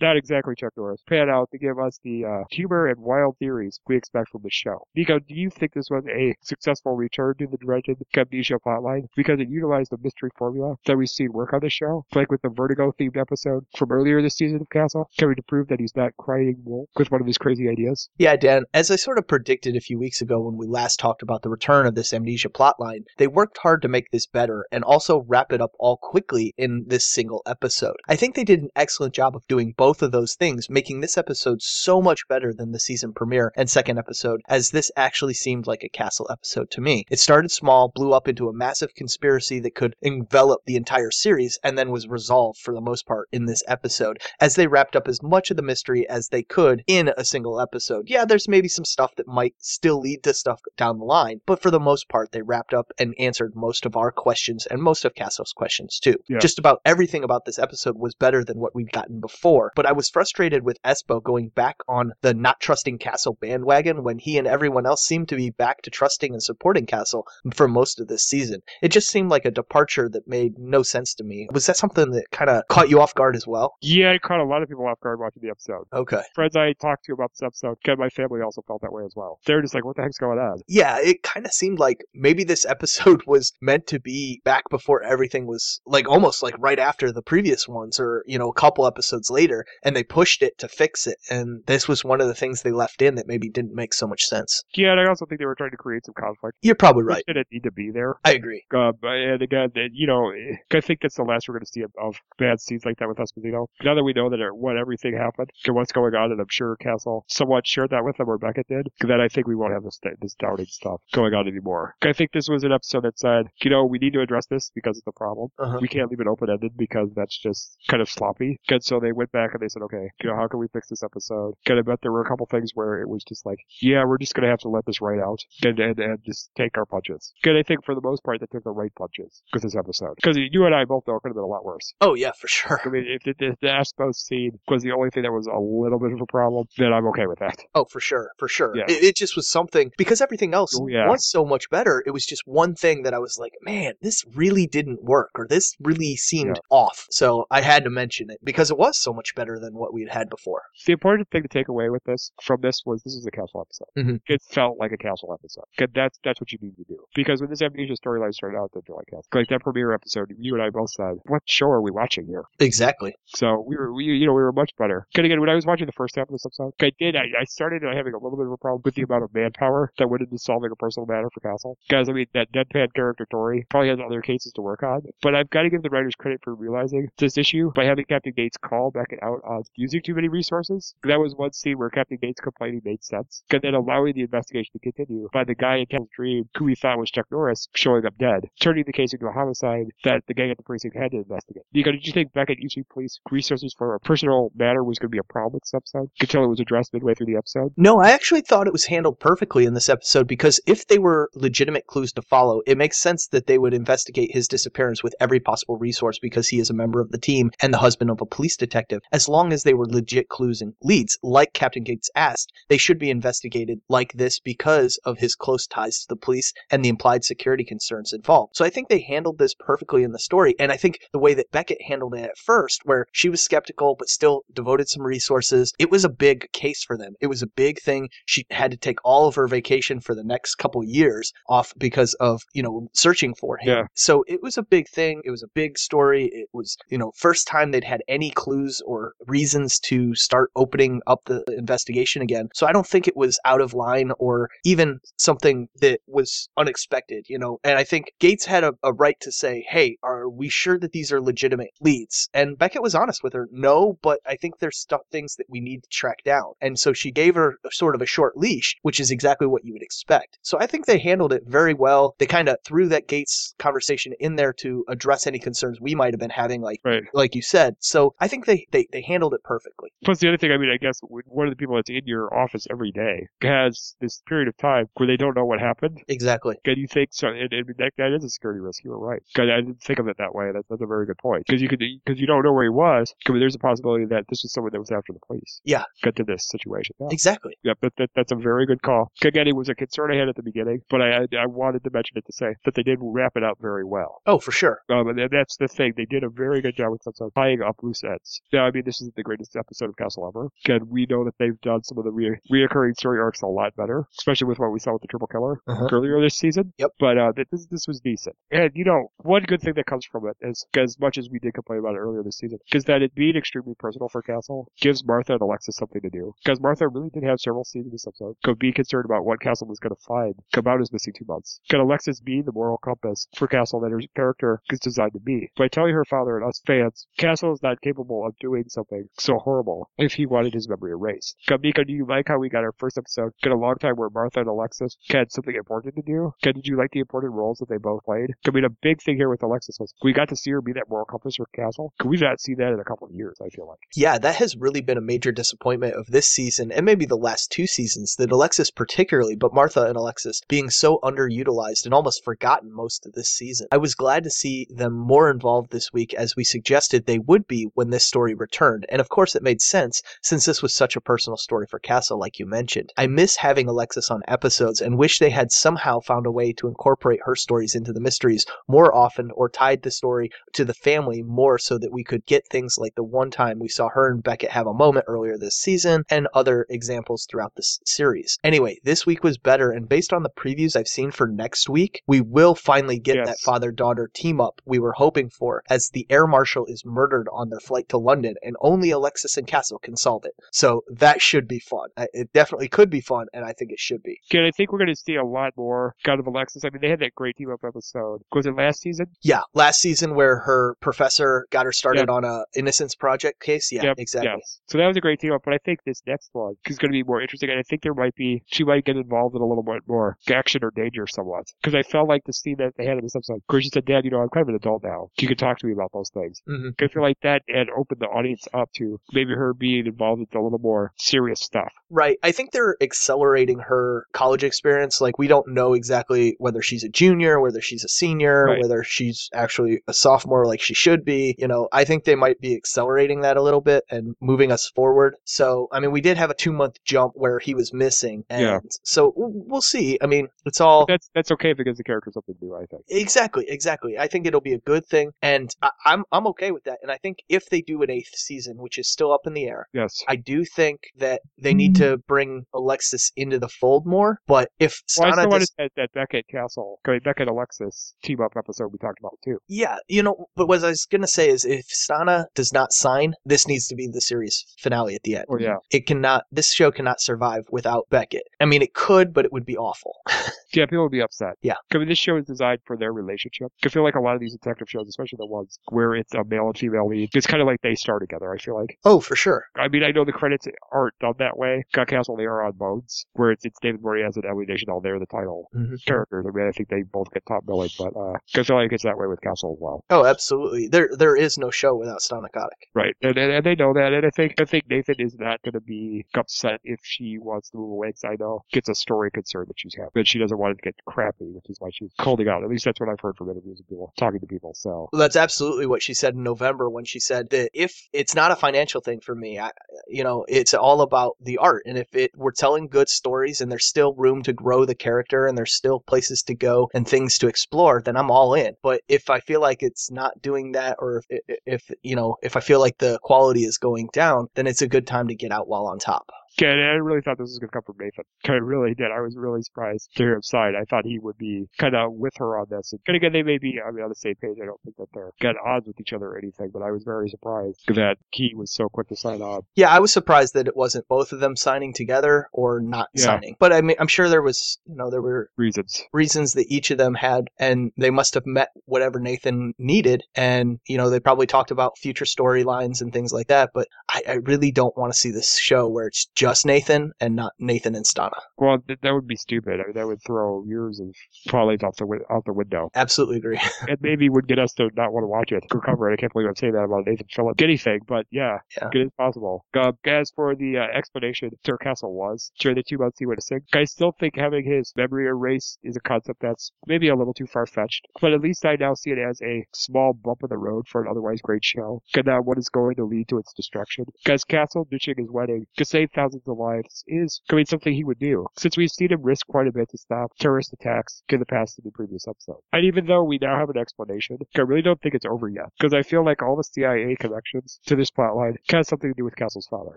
[0.00, 3.80] not exactly Chuck Norris, pan out to give us the uh, humor and wild theories
[3.86, 4.86] we expect from the show.
[4.94, 9.40] Nico, do you think this was a successful return to the dreaded amnesia plotline because
[9.40, 12.48] it utilized the mystery formula that we've seen work on the show, like with the
[12.48, 16.16] Vertigo themed episode from earlier this season of Castle, coming to prove that he's not
[16.18, 18.08] crying wolf with one of his crazy ideas?
[18.18, 21.22] Yeah, Dan, as I sort of predicted a few weeks ago when we last talked
[21.22, 24.84] about the return of this amnesia plotline, they worked hard to make this better and
[24.84, 27.96] also wrap it up all quickly in this single episode.
[28.08, 31.18] I think they did an excellent job of doing both of those things, making this
[31.18, 35.66] episode so much better than the season premiere and second episode, as this actually seemed
[35.66, 37.04] like a castle episode to me.
[37.10, 41.58] It started small, blew up into a massive conspiracy that could envelop the entire series,
[41.62, 45.08] and then was resolved for the most part in this episode, as they wrapped up
[45.08, 48.08] as much of the mystery as they could in a single episode.
[48.08, 51.62] Yeah, there's maybe some stuff that might still lead to stuff down the line, but
[51.62, 55.04] for the most part, they wrapped up and answered most of our questions and most
[55.04, 56.16] of Castle's questions too.
[56.28, 56.38] Yeah.
[56.38, 59.86] Just about everything about this episode was better than what we've gotten before more, but
[59.86, 64.38] I was frustrated with Espo going back on the not trusting Castle bandwagon when he
[64.38, 68.08] and everyone else seemed to be back to trusting and supporting Castle for most of
[68.08, 68.60] this season.
[68.82, 71.48] It just seemed like a departure that made no sense to me.
[71.52, 73.74] Was that something that kind of caught you off guard as well?
[73.80, 75.84] Yeah, it caught a lot of people off guard watching the episode.
[75.92, 76.22] Okay.
[76.34, 79.38] Friends I talked to about this episode, my family also felt that way as well.
[79.46, 80.62] They're just like, what the heck's going on?
[80.66, 85.02] Yeah, it kind of seemed like maybe this episode was meant to be back before
[85.02, 88.86] everything was like almost like right after the previous ones or, you know, a couple
[88.86, 89.51] episodes later
[89.82, 91.18] and they pushed it to fix it.
[91.30, 94.06] And this was one of the things they left in that maybe didn't make so
[94.06, 94.62] much sense.
[94.74, 96.58] Yeah, and I also think they were trying to create some conflict.
[96.62, 97.24] You're probably right.
[97.26, 98.16] didn't need to be there.
[98.24, 98.64] I agree.
[98.72, 100.32] Uh, and again, that, you know,
[100.70, 103.18] I think that's the last we're going to see of, bad scenes like that with
[103.18, 103.66] Esposito.
[103.82, 106.46] Now that we know that it, what everything happened and what's going on, and I'm
[106.50, 109.72] sure Castle somewhat shared that with them, or Beckett did, then I think we won't
[109.72, 111.94] have this this doubting stuff going on anymore.
[112.02, 114.70] I think this was an episode that said, you know, we need to address this
[114.74, 115.48] because it's a problem.
[115.58, 115.78] Uh-huh.
[115.80, 118.58] We can't leave it open ended because that's just kind of sloppy.
[118.68, 120.88] And so they went back and they said, okay, you know, how can we fix
[120.88, 121.54] this episode?
[121.68, 124.18] And I bet there were a couple things where it was just like, yeah, we're
[124.18, 126.86] just going to have to let this right out and, and, and just take our
[126.86, 127.32] punches.
[127.44, 130.14] And I think for the most part, they took the right punches with this episode.
[130.16, 131.92] Because you and I both know it could have been a lot worse.
[132.00, 132.80] Oh, yeah, for sure.
[132.84, 135.58] I mean, if the, the, the Espo scene was the only thing that was a
[135.58, 137.58] little bit of a problem, then I'm okay with that.
[137.74, 138.76] Oh, for sure, for sure.
[138.76, 138.84] Yeah.
[138.88, 141.08] It, it just was something because everything else Oh, yeah.
[141.08, 142.02] was so much better.
[142.06, 145.46] It was just one thing that I was like, man, this really didn't work, or
[145.46, 147.06] this really seemed off.
[147.10, 150.02] So I had to mention it because it was so much better than what we
[150.02, 150.62] had had before.
[150.86, 153.60] The important thing to take away with this from this was this was a castle
[153.66, 153.88] episode.
[153.96, 154.20] Mhm.
[154.28, 155.64] It felt like a castle episode.
[155.78, 156.98] 'Cause That's that's what you need to do.
[157.14, 159.24] Because when this amnesia storyline started out, it felt like castle.
[159.34, 162.44] Like that premiere episode, you and I both said, "What show are we watching here?"
[162.60, 163.14] Exactly.
[163.26, 165.06] So we were, we, you know, we were much better.
[165.16, 167.26] And again, when I was watching the first half of this episode, I did, I,
[167.40, 170.08] I started having a little bit of a problem with the amount of manpower that
[170.08, 171.76] went into solving a personal matter for Castle.
[171.88, 175.34] Guys, I mean, that deadpan character Tory probably has other cases to work on, but
[175.34, 178.56] I've got to give the writers credit for realizing this issue by having Captain Gates
[178.56, 180.94] call Beckett out on using too many resources.
[181.04, 184.72] That was one scene where Captain Gates complaining made sense, and then allowing the investigation
[184.74, 188.04] to continue by the guy in Castle's dream, who we thought was Chuck Norris, showing
[188.04, 191.10] up dead, turning the case into a homicide that the gang at the precinct had
[191.12, 191.64] to investigate.
[191.72, 195.12] Because did you think Beckett using police resources for a personal matter was going to
[195.12, 197.72] be a problem with this episode until it was addressed midway through the episode?
[197.76, 201.30] No, I actually thought it was handled perfectly in this episode because if they were
[201.34, 205.40] legitimate clues to follow, it makes sense that they would investigate his disappearance with every
[205.40, 208.26] possible resource because he is a member of the team and the husband of a
[208.26, 209.00] police detective.
[209.12, 212.98] As long as they were legit clues and leads, like Captain Gates asked, they should
[212.98, 217.22] be investigated like this because of his close ties to the police and the implied
[217.22, 218.56] security concerns involved.
[218.56, 221.34] So I think they handled this perfectly in the story, and I think the way
[221.34, 225.72] that Beckett handled it at first, where she was skeptical but still devoted some resources,
[225.78, 227.14] it was a big case for them.
[227.20, 228.08] It was a big thing.
[228.24, 232.14] She had to take all of her vacation for the next couple years off because
[232.14, 233.68] of, you know, searching for him.
[233.68, 233.82] Yeah.
[233.94, 235.20] So it was a big thing.
[235.24, 236.30] It was a big story.
[236.32, 241.00] It was, you know, first time they'd had any clues or reasons to start opening
[241.06, 242.48] up the investigation again.
[242.54, 247.26] So I don't think it was out of line or even something that was unexpected,
[247.28, 247.58] you know.
[247.64, 250.92] And I think Gates had a, a right to say, hey, are we sure that
[250.92, 252.28] these are legitimate leads?
[252.34, 255.60] And Beckett was honest with her, no, but I think there's stuff, things that we
[255.60, 256.52] need to track down.
[256.60, 259.64] And so she gave her a, sort of a short leash, which is exactly what
[259.64, 260.38] you would expect.
[260.42, 262.14] So I think they handled it very well.
[262.18, 266.12] They kind of threw that Gates conversation in there to address any concerns we might
[266.12, 267.04] have been having, like Right.
[267.12, 267.74] like you said.
[267.80, 269.90] So I think they, they, they handled it perfectly.
[270.04, 272.32] Plus, the other thing, I mean, I guess one of the people that's in your
[272.34, 276.02] office every day has this period of time where they don't know what happened.
[276.08, 276.56] Exactly.
[276.64, 277.28] And you think so?
[277.28, 278.84] And, and that, that is a security risk.
[278.84, 279.22] You were right.
[279.38, 280.50] I didn't think of it that way.
[280.52, 281.44] That's, that's a very good point.
[281.46, 283.14] Because you could, because you don't know where he was.
[283.24, 285.60] 'cause there's a possibility that this was someone that was after the police.
[285.64, 285.84] Yeah.
[286.02, 286.94] Got to this situation.
[287.00, 287.08] Yeah.
[287.10, 287.56] Exactly.
[287.62, 289.10] Yeah, that, that, that's a very good call.
[289.24, 291.84] Again, it was a concern I had at the beginning, but I, I I wanted
[291.84, 294.20] to mention it to say that they did wrap it up very well.
[294.26, 294.80] Oh, for sure.
[294.88, 295.92] Um, and that's the thing.
[295.96, 297.02] They did a very good job with
[297.34, 298.40] tying up loose ends.
[298.52, 300.48] Now, I mean, this isn't the greatest episode of Castle ever.
[300.64, 303.74] Again, we know that they've done some of the re- reoccurring story arcs a lot
[303.76, 305.88] better, especially with what we saw with the Triple Killer Uh-huh.
[305.92, 306.72] earlier this season.
[306.78, 306.90] Yep.
[306.98, 308.36] But uh, this this was decent.
[308.50, 311.38] And you know, one good thing that comes from it is as much as we
[311.38, 314.68] did complain about it earlier this season, is that it being extremely personal for Castle
[314.80, 316.34] gives Martha and Alexis something to do.
[316.44, 318.36] Because Martha really did have several scenes in this episode.
[318.44, 320.34] Could be concerned about what Castle was going to find.
[320.52, 321.60] Come out is missing two months.
[321.68, 325.50] Can Alexis be the moral compass for Castle that her character is designed to be?
[325.56, 329.38] By telling her father and us fans, Castle is not capable of doing something so
[329.38, 331.36] horrible if he wanted his memory erased.
[331.48, 333.32] Kamika, do you like how we got our first episode?
[333.42, 336.32] Get a long time where Martha and Alexis had something important to do?
[336.42, 338.30] Ken, did you like the important roles that they both played?
[338.46, 340.72] I mean, a big thing here with Alexis was we got to see her be
[340.72, 341.92] that moral compass for Castle.
[341.98, 343.38] Could we not see that in a couple of years?
[343.44, 343.78] I feel like.
[343.94, 347.50] Yeah, that has really been a major disappointment of this season and maybe the last
[347.50, 348.16] two seasons.
[348.16, 353.12] That Alexis, particularly, but Martha and Alexis being so underutilized and almost forgotten most of
[353.12, 353.68] this season.
[353.72, 357.46] I was glad to see them more involved this week, as we suggested they would
[357.46, 358.84] be when this story returned.
[358.90, 362.18] And of course, it made sense since this was such a personal story for Castle,
[362.18, 362.92] like you mentioned.
[362.98, 366.68] I miss having Alexis on episodes and wish they had somehow found a way to
[366.68, 371.22] incorporate her stories into the mysteries more often or tied the story to the family
[371.22, 374.22] more so that we could get things like the one time we saw her and
[374.22, 378.38] Beckett have a moment earlier this season and other examples throughout this series.
[378.44, 382.02] Anyway, this week was better, and based on the previews I've seen for next week,
[382.06, 383.26] we will finally get Yes.
[383.28, 387.28] that father daughter team up we were hoping for as the air marshal is murdered
[387.32, 390.32] on their flight to London and only Alexis and Castle can solve it.
[390.52, 391.88] So that should be fun.
[392.12, 394.18] It definitely could be fun, and I think it should be.
[394.30, 396.64] Again, I think we're going to see a lot more out of Alexis.
[396.64, 398.22] I mean, they had that great team up episode.
[398.32, 399.06] Was it last season?
[399.22, 402.10] Yeah, last season where her professor got her started Yep.
[402.10, 403.70] on a Innocence Project case.
[403.72, 404.30] Yeah, Yep, exactly.
[404.36, 404.60] Yes.
[404.66, 406.90] So that was a great team up, but I think this next one is going
[406.90, 409.42] to be more interesting, and I think there might be she might get involved in
[409.42, 411.44] a little bit more action or danger somewhat.
[411.62, 413.84] Because I felt like the scene that they had in this episode, where she said,
[413.84, 415.08] "Dad, you know, I'm kind of an adult now.
[415.18, 418.00] You can talk to me about those things." hmm I feel like that and opened
[418.00, 421.72] the audience up to maybe her being involved with a little more serious stuff.
[421.90, 422.18] Right.
[422.22, 425.00] I think they're accelerating her college experience.
[425.00, 428.60] Like, we don't know exactly whether she's a junior, whether she's a senior, Right.
[428.60, 431.34] whether she's actually a sophomore like she should be.
[431.38, 434.70] You know, I think they might be accelerating that a little bit and moving us
[434.74, 435.16] forward.
[435.24, 438.24] So, I mean, we did have a two month jump where he was missing.
[438.30, 438.58] And Yeah.
[438.82, 439.98] so we'll see.
[440.02, 440.86] I mean, it's all.
[440.86, 442.54] That's that's okay if it gives the character something new.
[442.54, 442.82] I think.
[442.88, 443.98] Exactly, exactly.
[443.98, 446.78] I think it'll be a good thing, and I, I'm I'm okay with that.
[446.82, 449.44] And I think if they do an eighth season, which is still up in the
[449.44, 450.02] air, Yes.
[450.08, 451.82] I do think that they need hmm.
[451.82, 454.18] to bring Alexis into the fold more.
[454.26, 457.00] But if Well, I Stana still want does, to that, that Beckett Castle, I mean,
[457.04, 459.38] Beckett Alexis team up episode we talked about too.
[459.48, 463.14] yeah, you know, but what I was gonna say is if Stana does not sign,
[463.24, 465.26] this needs to be the series finale at the end.
[465.28, 465.56] Oh yeah.
[465.70, 466.24] It cannot.
[466.30, 468.24] This show cannot survive without Beckett.
[468.40, 469.96] I mean, it could, but it would be awful.
[470.54, 471.36] Yeah, people would be upset.
[471.40, 471.54] Yeah.
[471.72, 473.48] I mean, this show is designed for their relationship.
[473.64, 476.24] I feel like a lot of these detective shows, especially the ones where it's a
[476.24, 478.78] male and female lead, it's kind of like they star together, I feel like.
[478.84, 479.44] oh, for sure.
[479.56, 481.64] I mean, I know the credits aren't done that way.
[481.72, 484.80] Got Castle, they are on Bones, where it's, it's David Boreanaz and Emily Deschanel.
[484.80, 485.84] They're the title Mhm.
[485.86, 486.26] characters.
[486.28, 488.84] I mean, I think they both get top billing, but uh, I feel like it's
[488.84, 489.84] that way with Castle as well.
[489.90, 490.68] Oh, absolutely.
[490.68, 492.48] There there is no show without Stana Katic.
[492.74, 495.40] Right, and, and, and they know that, and I think I think Nathan is not
[495.42, 497.88] going to be upset if she wants to move away.
[497.88, 500.62] Because I know it's a story concern that she's having, but she doesn't want it
[500.62, 502.42] to get crappy, which is why she's holding out.
[502.42, 504.52] At least that's what I've heard from interviews and people talking to people.
[504.54, 508.14] So Well, that's absolutely what she said in November when she said that if it's
[508.14, 509.50] not a financial thing for me, I,
[509.86, 511.64] you know, it's all about the art.
[511.66, 515.26] And if it we're telling good stories and there's still room to grow the character
[515.26, 518.54] and there's still places to go and things to explore, then I'm all in.
[518.62, 522.36] But if I feel like it's not doing that, or if, if you know, if
[522.36, 525.32] I feel like the quality is going down, then it's a good time to get
[525.32, 526.10] out while on top.
[526.40, 528.04] And I really thought this was going to come from Nathan.
[528.28, 528.90] I really did.
[528.90, 530.54] I was really surprised to hear him side.
[530.54, 532.72] I thought he would be kind of with her on this.
[532.86, 534.38] And again, they may be I mean, on the same page.
[534.42, 536.82] I don't think that they're at odds with each other or anything, but I was
[536.84, 539.42] very surprised that he was so quick to sign on.
[539.54, 543.04] Yeah, I was surprised that it wasn't both of them signing together or not Yeah.
[543.04, 543.36] signing.
[543.38, 545.82] But I mean, I'm sure there was, you know, there were Reasons.
[545.92, 550.58] reasons that each of them had and they must have met whatever Nathan needed and
[550.66, 554.12] you know they probably talked about future storylines and things like that but I, I
[554.14, 557.84] really don't want to see this show where it's just Nathan and not Nathan and
[557.84, 559.60] Stana Well, th- that would be stupid.
[559.60, 560.94] I mean, that would throw years of
[561.26, 564.70] product out the wi- out the window, absolutely agree and maybe would get us to
[564.76, 565.94] not want to watch it, recover it.
[565.94, 567.40] I can't believe I'm saying that about Nathan Fillion.
[567.42, 568.68] Anything, but yeah, Yeah.
[568.82, 569.44] as possible.
[569.54, 573.20] Uh, as for the uh, explanation, Sir Castle was during the two months he went
[573.20, 573.40] to sing.
[573.54, 577.26] I still think having his memory erased is a concept that's maybe a little too
[577.26, 580.38] far fetched, but at least I now see it as a small bump in the
[580.38, 581.82] road for an otherwise great show.
[581.96, 583.84] And now what is going to lead to its destruction?
[584.04, 587.84] Because Castle ditching his wedding to save thousands of lives is, I mean, something he
[587.84, 591.20] would do, since we've seen him risk quite a bit to stop terrorist attacks in
[591.20, 592.40] the past in the previous episode.
[592.52, 595.46] And even though we now have an explanation, I really don't think it's over yet,
[595.58, 599.04] because I feel like all the CIA connections to this plotline has something to do
[599.04, 599.76] with Castle's father.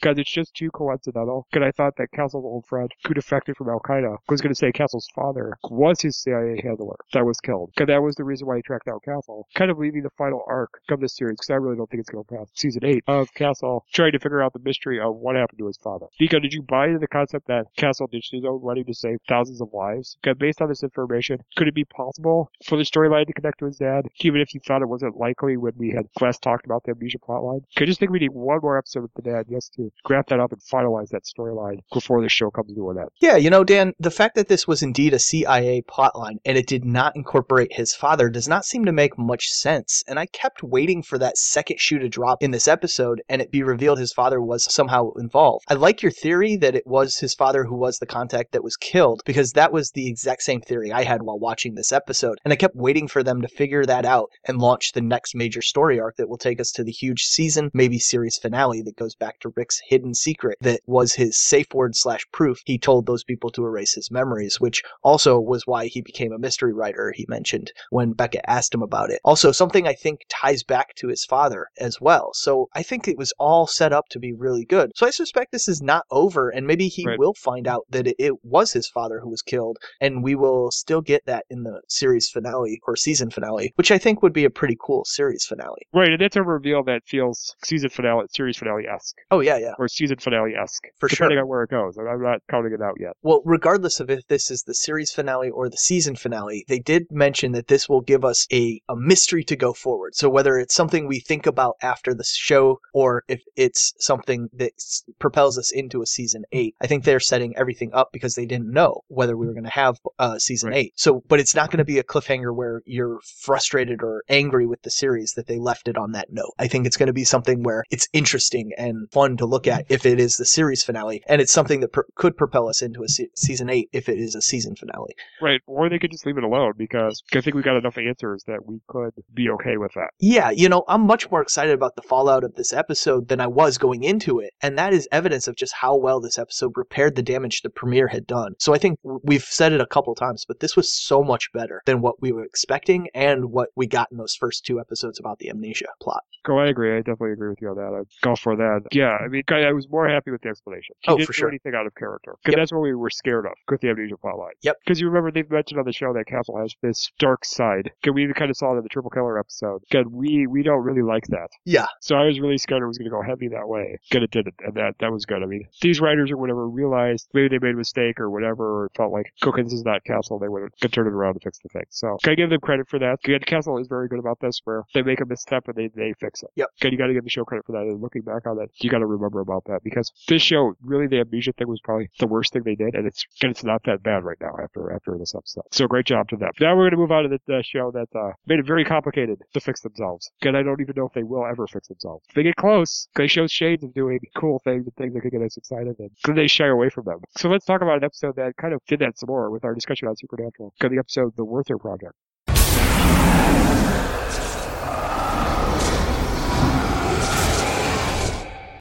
[0.00, 1.46] Because it's just too coincidental.
[1.50, 4.58] Because I thought that Castle's old friend, who defected from Al Qaeda, was going to
[4.58, 7.70] say Castle's father was his CIA handler that was killed.
[7.74, 10.42] Because that was the reason why he tracked down Castle, kind of leaving the final
[10.48, 11.36] arc of this series.
[11.36, 14.18] Because I really don't think it's going to pass season eight of Castle trying to
[14.18, 16.06] figure out the mystery of what happened to his father.
[16.18, 19.18] Because did you buy into the concept that Castle ditched his own wedding to save
[19.28, 20.16] thousands of lives?
[20.22, 23.66] Because based on this information, could it be possible for the storyline to connect to
[23.66, 26.82] his dad, even if you thought it wasn't likely when we had last talked about
[26.84, 27.62] the amnesia plotline?
[27.78, 30.40] I just think we need one more episode with the dad just to wrap that
[30.40, 33.08] up and finalize that storyline before the show comes to an end.
[33.20, 36.66] yeah you know Dan the fact that this was indeed a CIA plotline and it
[36.66, 40.62] did not incorporate his father does not seem to make much sense and I kept
[40.62, 44.12] waiting for that second shoe to drop in this episode and it be revealed his
[44.12, 47.98] father was somehow involved I like your theory that it was his father who was
[47.98, 51.38] the contact that was killed because that was the exact same theory I had while
[51.38, 52.38] watching this episode.
[52.44, 55.62] And I kept waiting for them to figure that out and launch the next major
[55.62, 59.14] story arc that will take us to the huge season, maybe series finale that goes
[59.14, 63.24] back to Rick's hidden secret that was his safe word slash proof he told those
[63.24, 67.24] people to erase his memories, which also was why he became a mystery writer, he
[67.30, 69.20] mentioned when Becca asked him about it.
[69.24, 72.32] Also, something I think ties back to his father as well.
[72.34, 74.92] So I think it was all set up to be really good.
[74.94, 77.18] So I suspect this is not over, and maybe he Right.
[77.18, 80.70] will find out that it, it was his father who was killed, and we will
[80.70, 84.44] still get that in the series finale or season finale, which I think would be
[84.44, 85.82] a pretty cool series finale.
[85.92, 89.74] Right, and that's a reveal that feels season finale, series finale esque, Oh, yeah, yeah.
[89.78, 91.42] or season finale esque, For depending sure.
[91.42, 91.96] on where it goes.
[91.98, 93.12] I'm not counting it out yet.
[93.22, 97.06] Well, regardless of if this is the series finale or the season finale, they did
[97.10, 100.14] mention that this will give us a, a mystery to go forward.
[100.14, 104.72] So whether it's something we think about after the show or if it's something that
[105.18, 108.72] propels us into a season eight, I think they're setting everything up because they didn't
[108.72, 110.78] know whether we were going to have uh, season Right.
[110.86, 110.92] eight.
[110.96, 114.82] So, but it's not going to be a cliffhanger where you're frustrated or angry with
[114.82, 116.52] the series that they left it on that note.
[116.58, 119.84] I think it's going to be something where it's interesting and fun to look at
[119.90, 123.02] if it is the series finale, and it's something that pr- could propel us into
[123.02, 125.14] a se- season eight if it is a season finale.
[125.42, 128.44] Right, or they could just leave it alone because I think we got enough answers
[128.46, 130.10] that we could be okay with that.
[130.18, 133.46] Yeah, you know, I'm much more excited about the fallout of this episode than I
[133.46, 137.16] was going into it, and that is evidence of just how well this episode repaired
[137.16, 138.54] the damage the premiere had done.
[138.58, 141.82] So I think we've said it a couple times, but this was so much better
[141.86, 145.38] than what we were expecting and what we got in those first two episodes about
[145.38, 146.22] the amnesia plot.
[146.44, 146.92] Go, I agree.
[146.94, 147.94] I definitely agree with you on that.
[147.98, 148.82] I'd go for that.
[148.92, 150.94] Yeah, I mean, I I was more happy with the explanation.
[151.00, 151.48] He Oh, didn't for do sure.
[151.48, 152.34] anything out of character.
[152.42, 152.58] Because Yep.
[152.60, 154.52] that's what we were scared of with the amnesia plotline.
[154.62, 154.76] Yep.
[154.84, 157.90] Because you remember they've mentioned on the show that Castle has this dark side.
[158.02, 159.82] 'Cause we kind of saw it in the Triple Killer episode.
[159.90, 161.48] 'Cause we we don't really like that.
[161.64, 163.98] Yeah, So I was really scared it was going to go heavy that way.
[164.10, 165.42] Good, it didn't, and that that was good.
[165.42, 168.90] I mean, these writers or whatever realized maybe they made a mistake or whatever, or
[168.96, 169.32] felt like,
[169.64, 170.38] this is not Castle.
[170.38, 171.84] They would have turned it around and fix the thing.
[171.90, 173.18] So can I give them credit for that?
[173.24, 176.14] Good, Castle is very good about this, where they make a misstep and they they
[176.20, 176.50] fix it.
[176.56, 176.68] Yep.
[176.80, 177.82] Okay, you got to give the show credit for that.
[177.82, 181.06] And looking back on that, you got to remember about that because this show, really,
[181.06, 183.82] the amnesia thing was probably the worst thing they did, and it's and it's not
[183.84, 185.64] that bad right now after after this episode.
[185.70, 186.50] So great job to them.
[186.60, 188.84] Now we're going to move on to the uh, show that uh, made it very
[188.84, 190.30] complicated to fix themselves.
[190.42, 192.24] And I don't even know if they will ever fix themselves.
[192.28, 195.32] If they get close, they show shades of doing cool things and things that could
[195.32, 197.20] get us excited, and they shy away from them.
[197.36, 199.74] So let's talk about an episode that kind of did that some more with our
[199.74, 200.72] discussion on Supernatural.
[200.80, 202.14] The episode The Werther Project.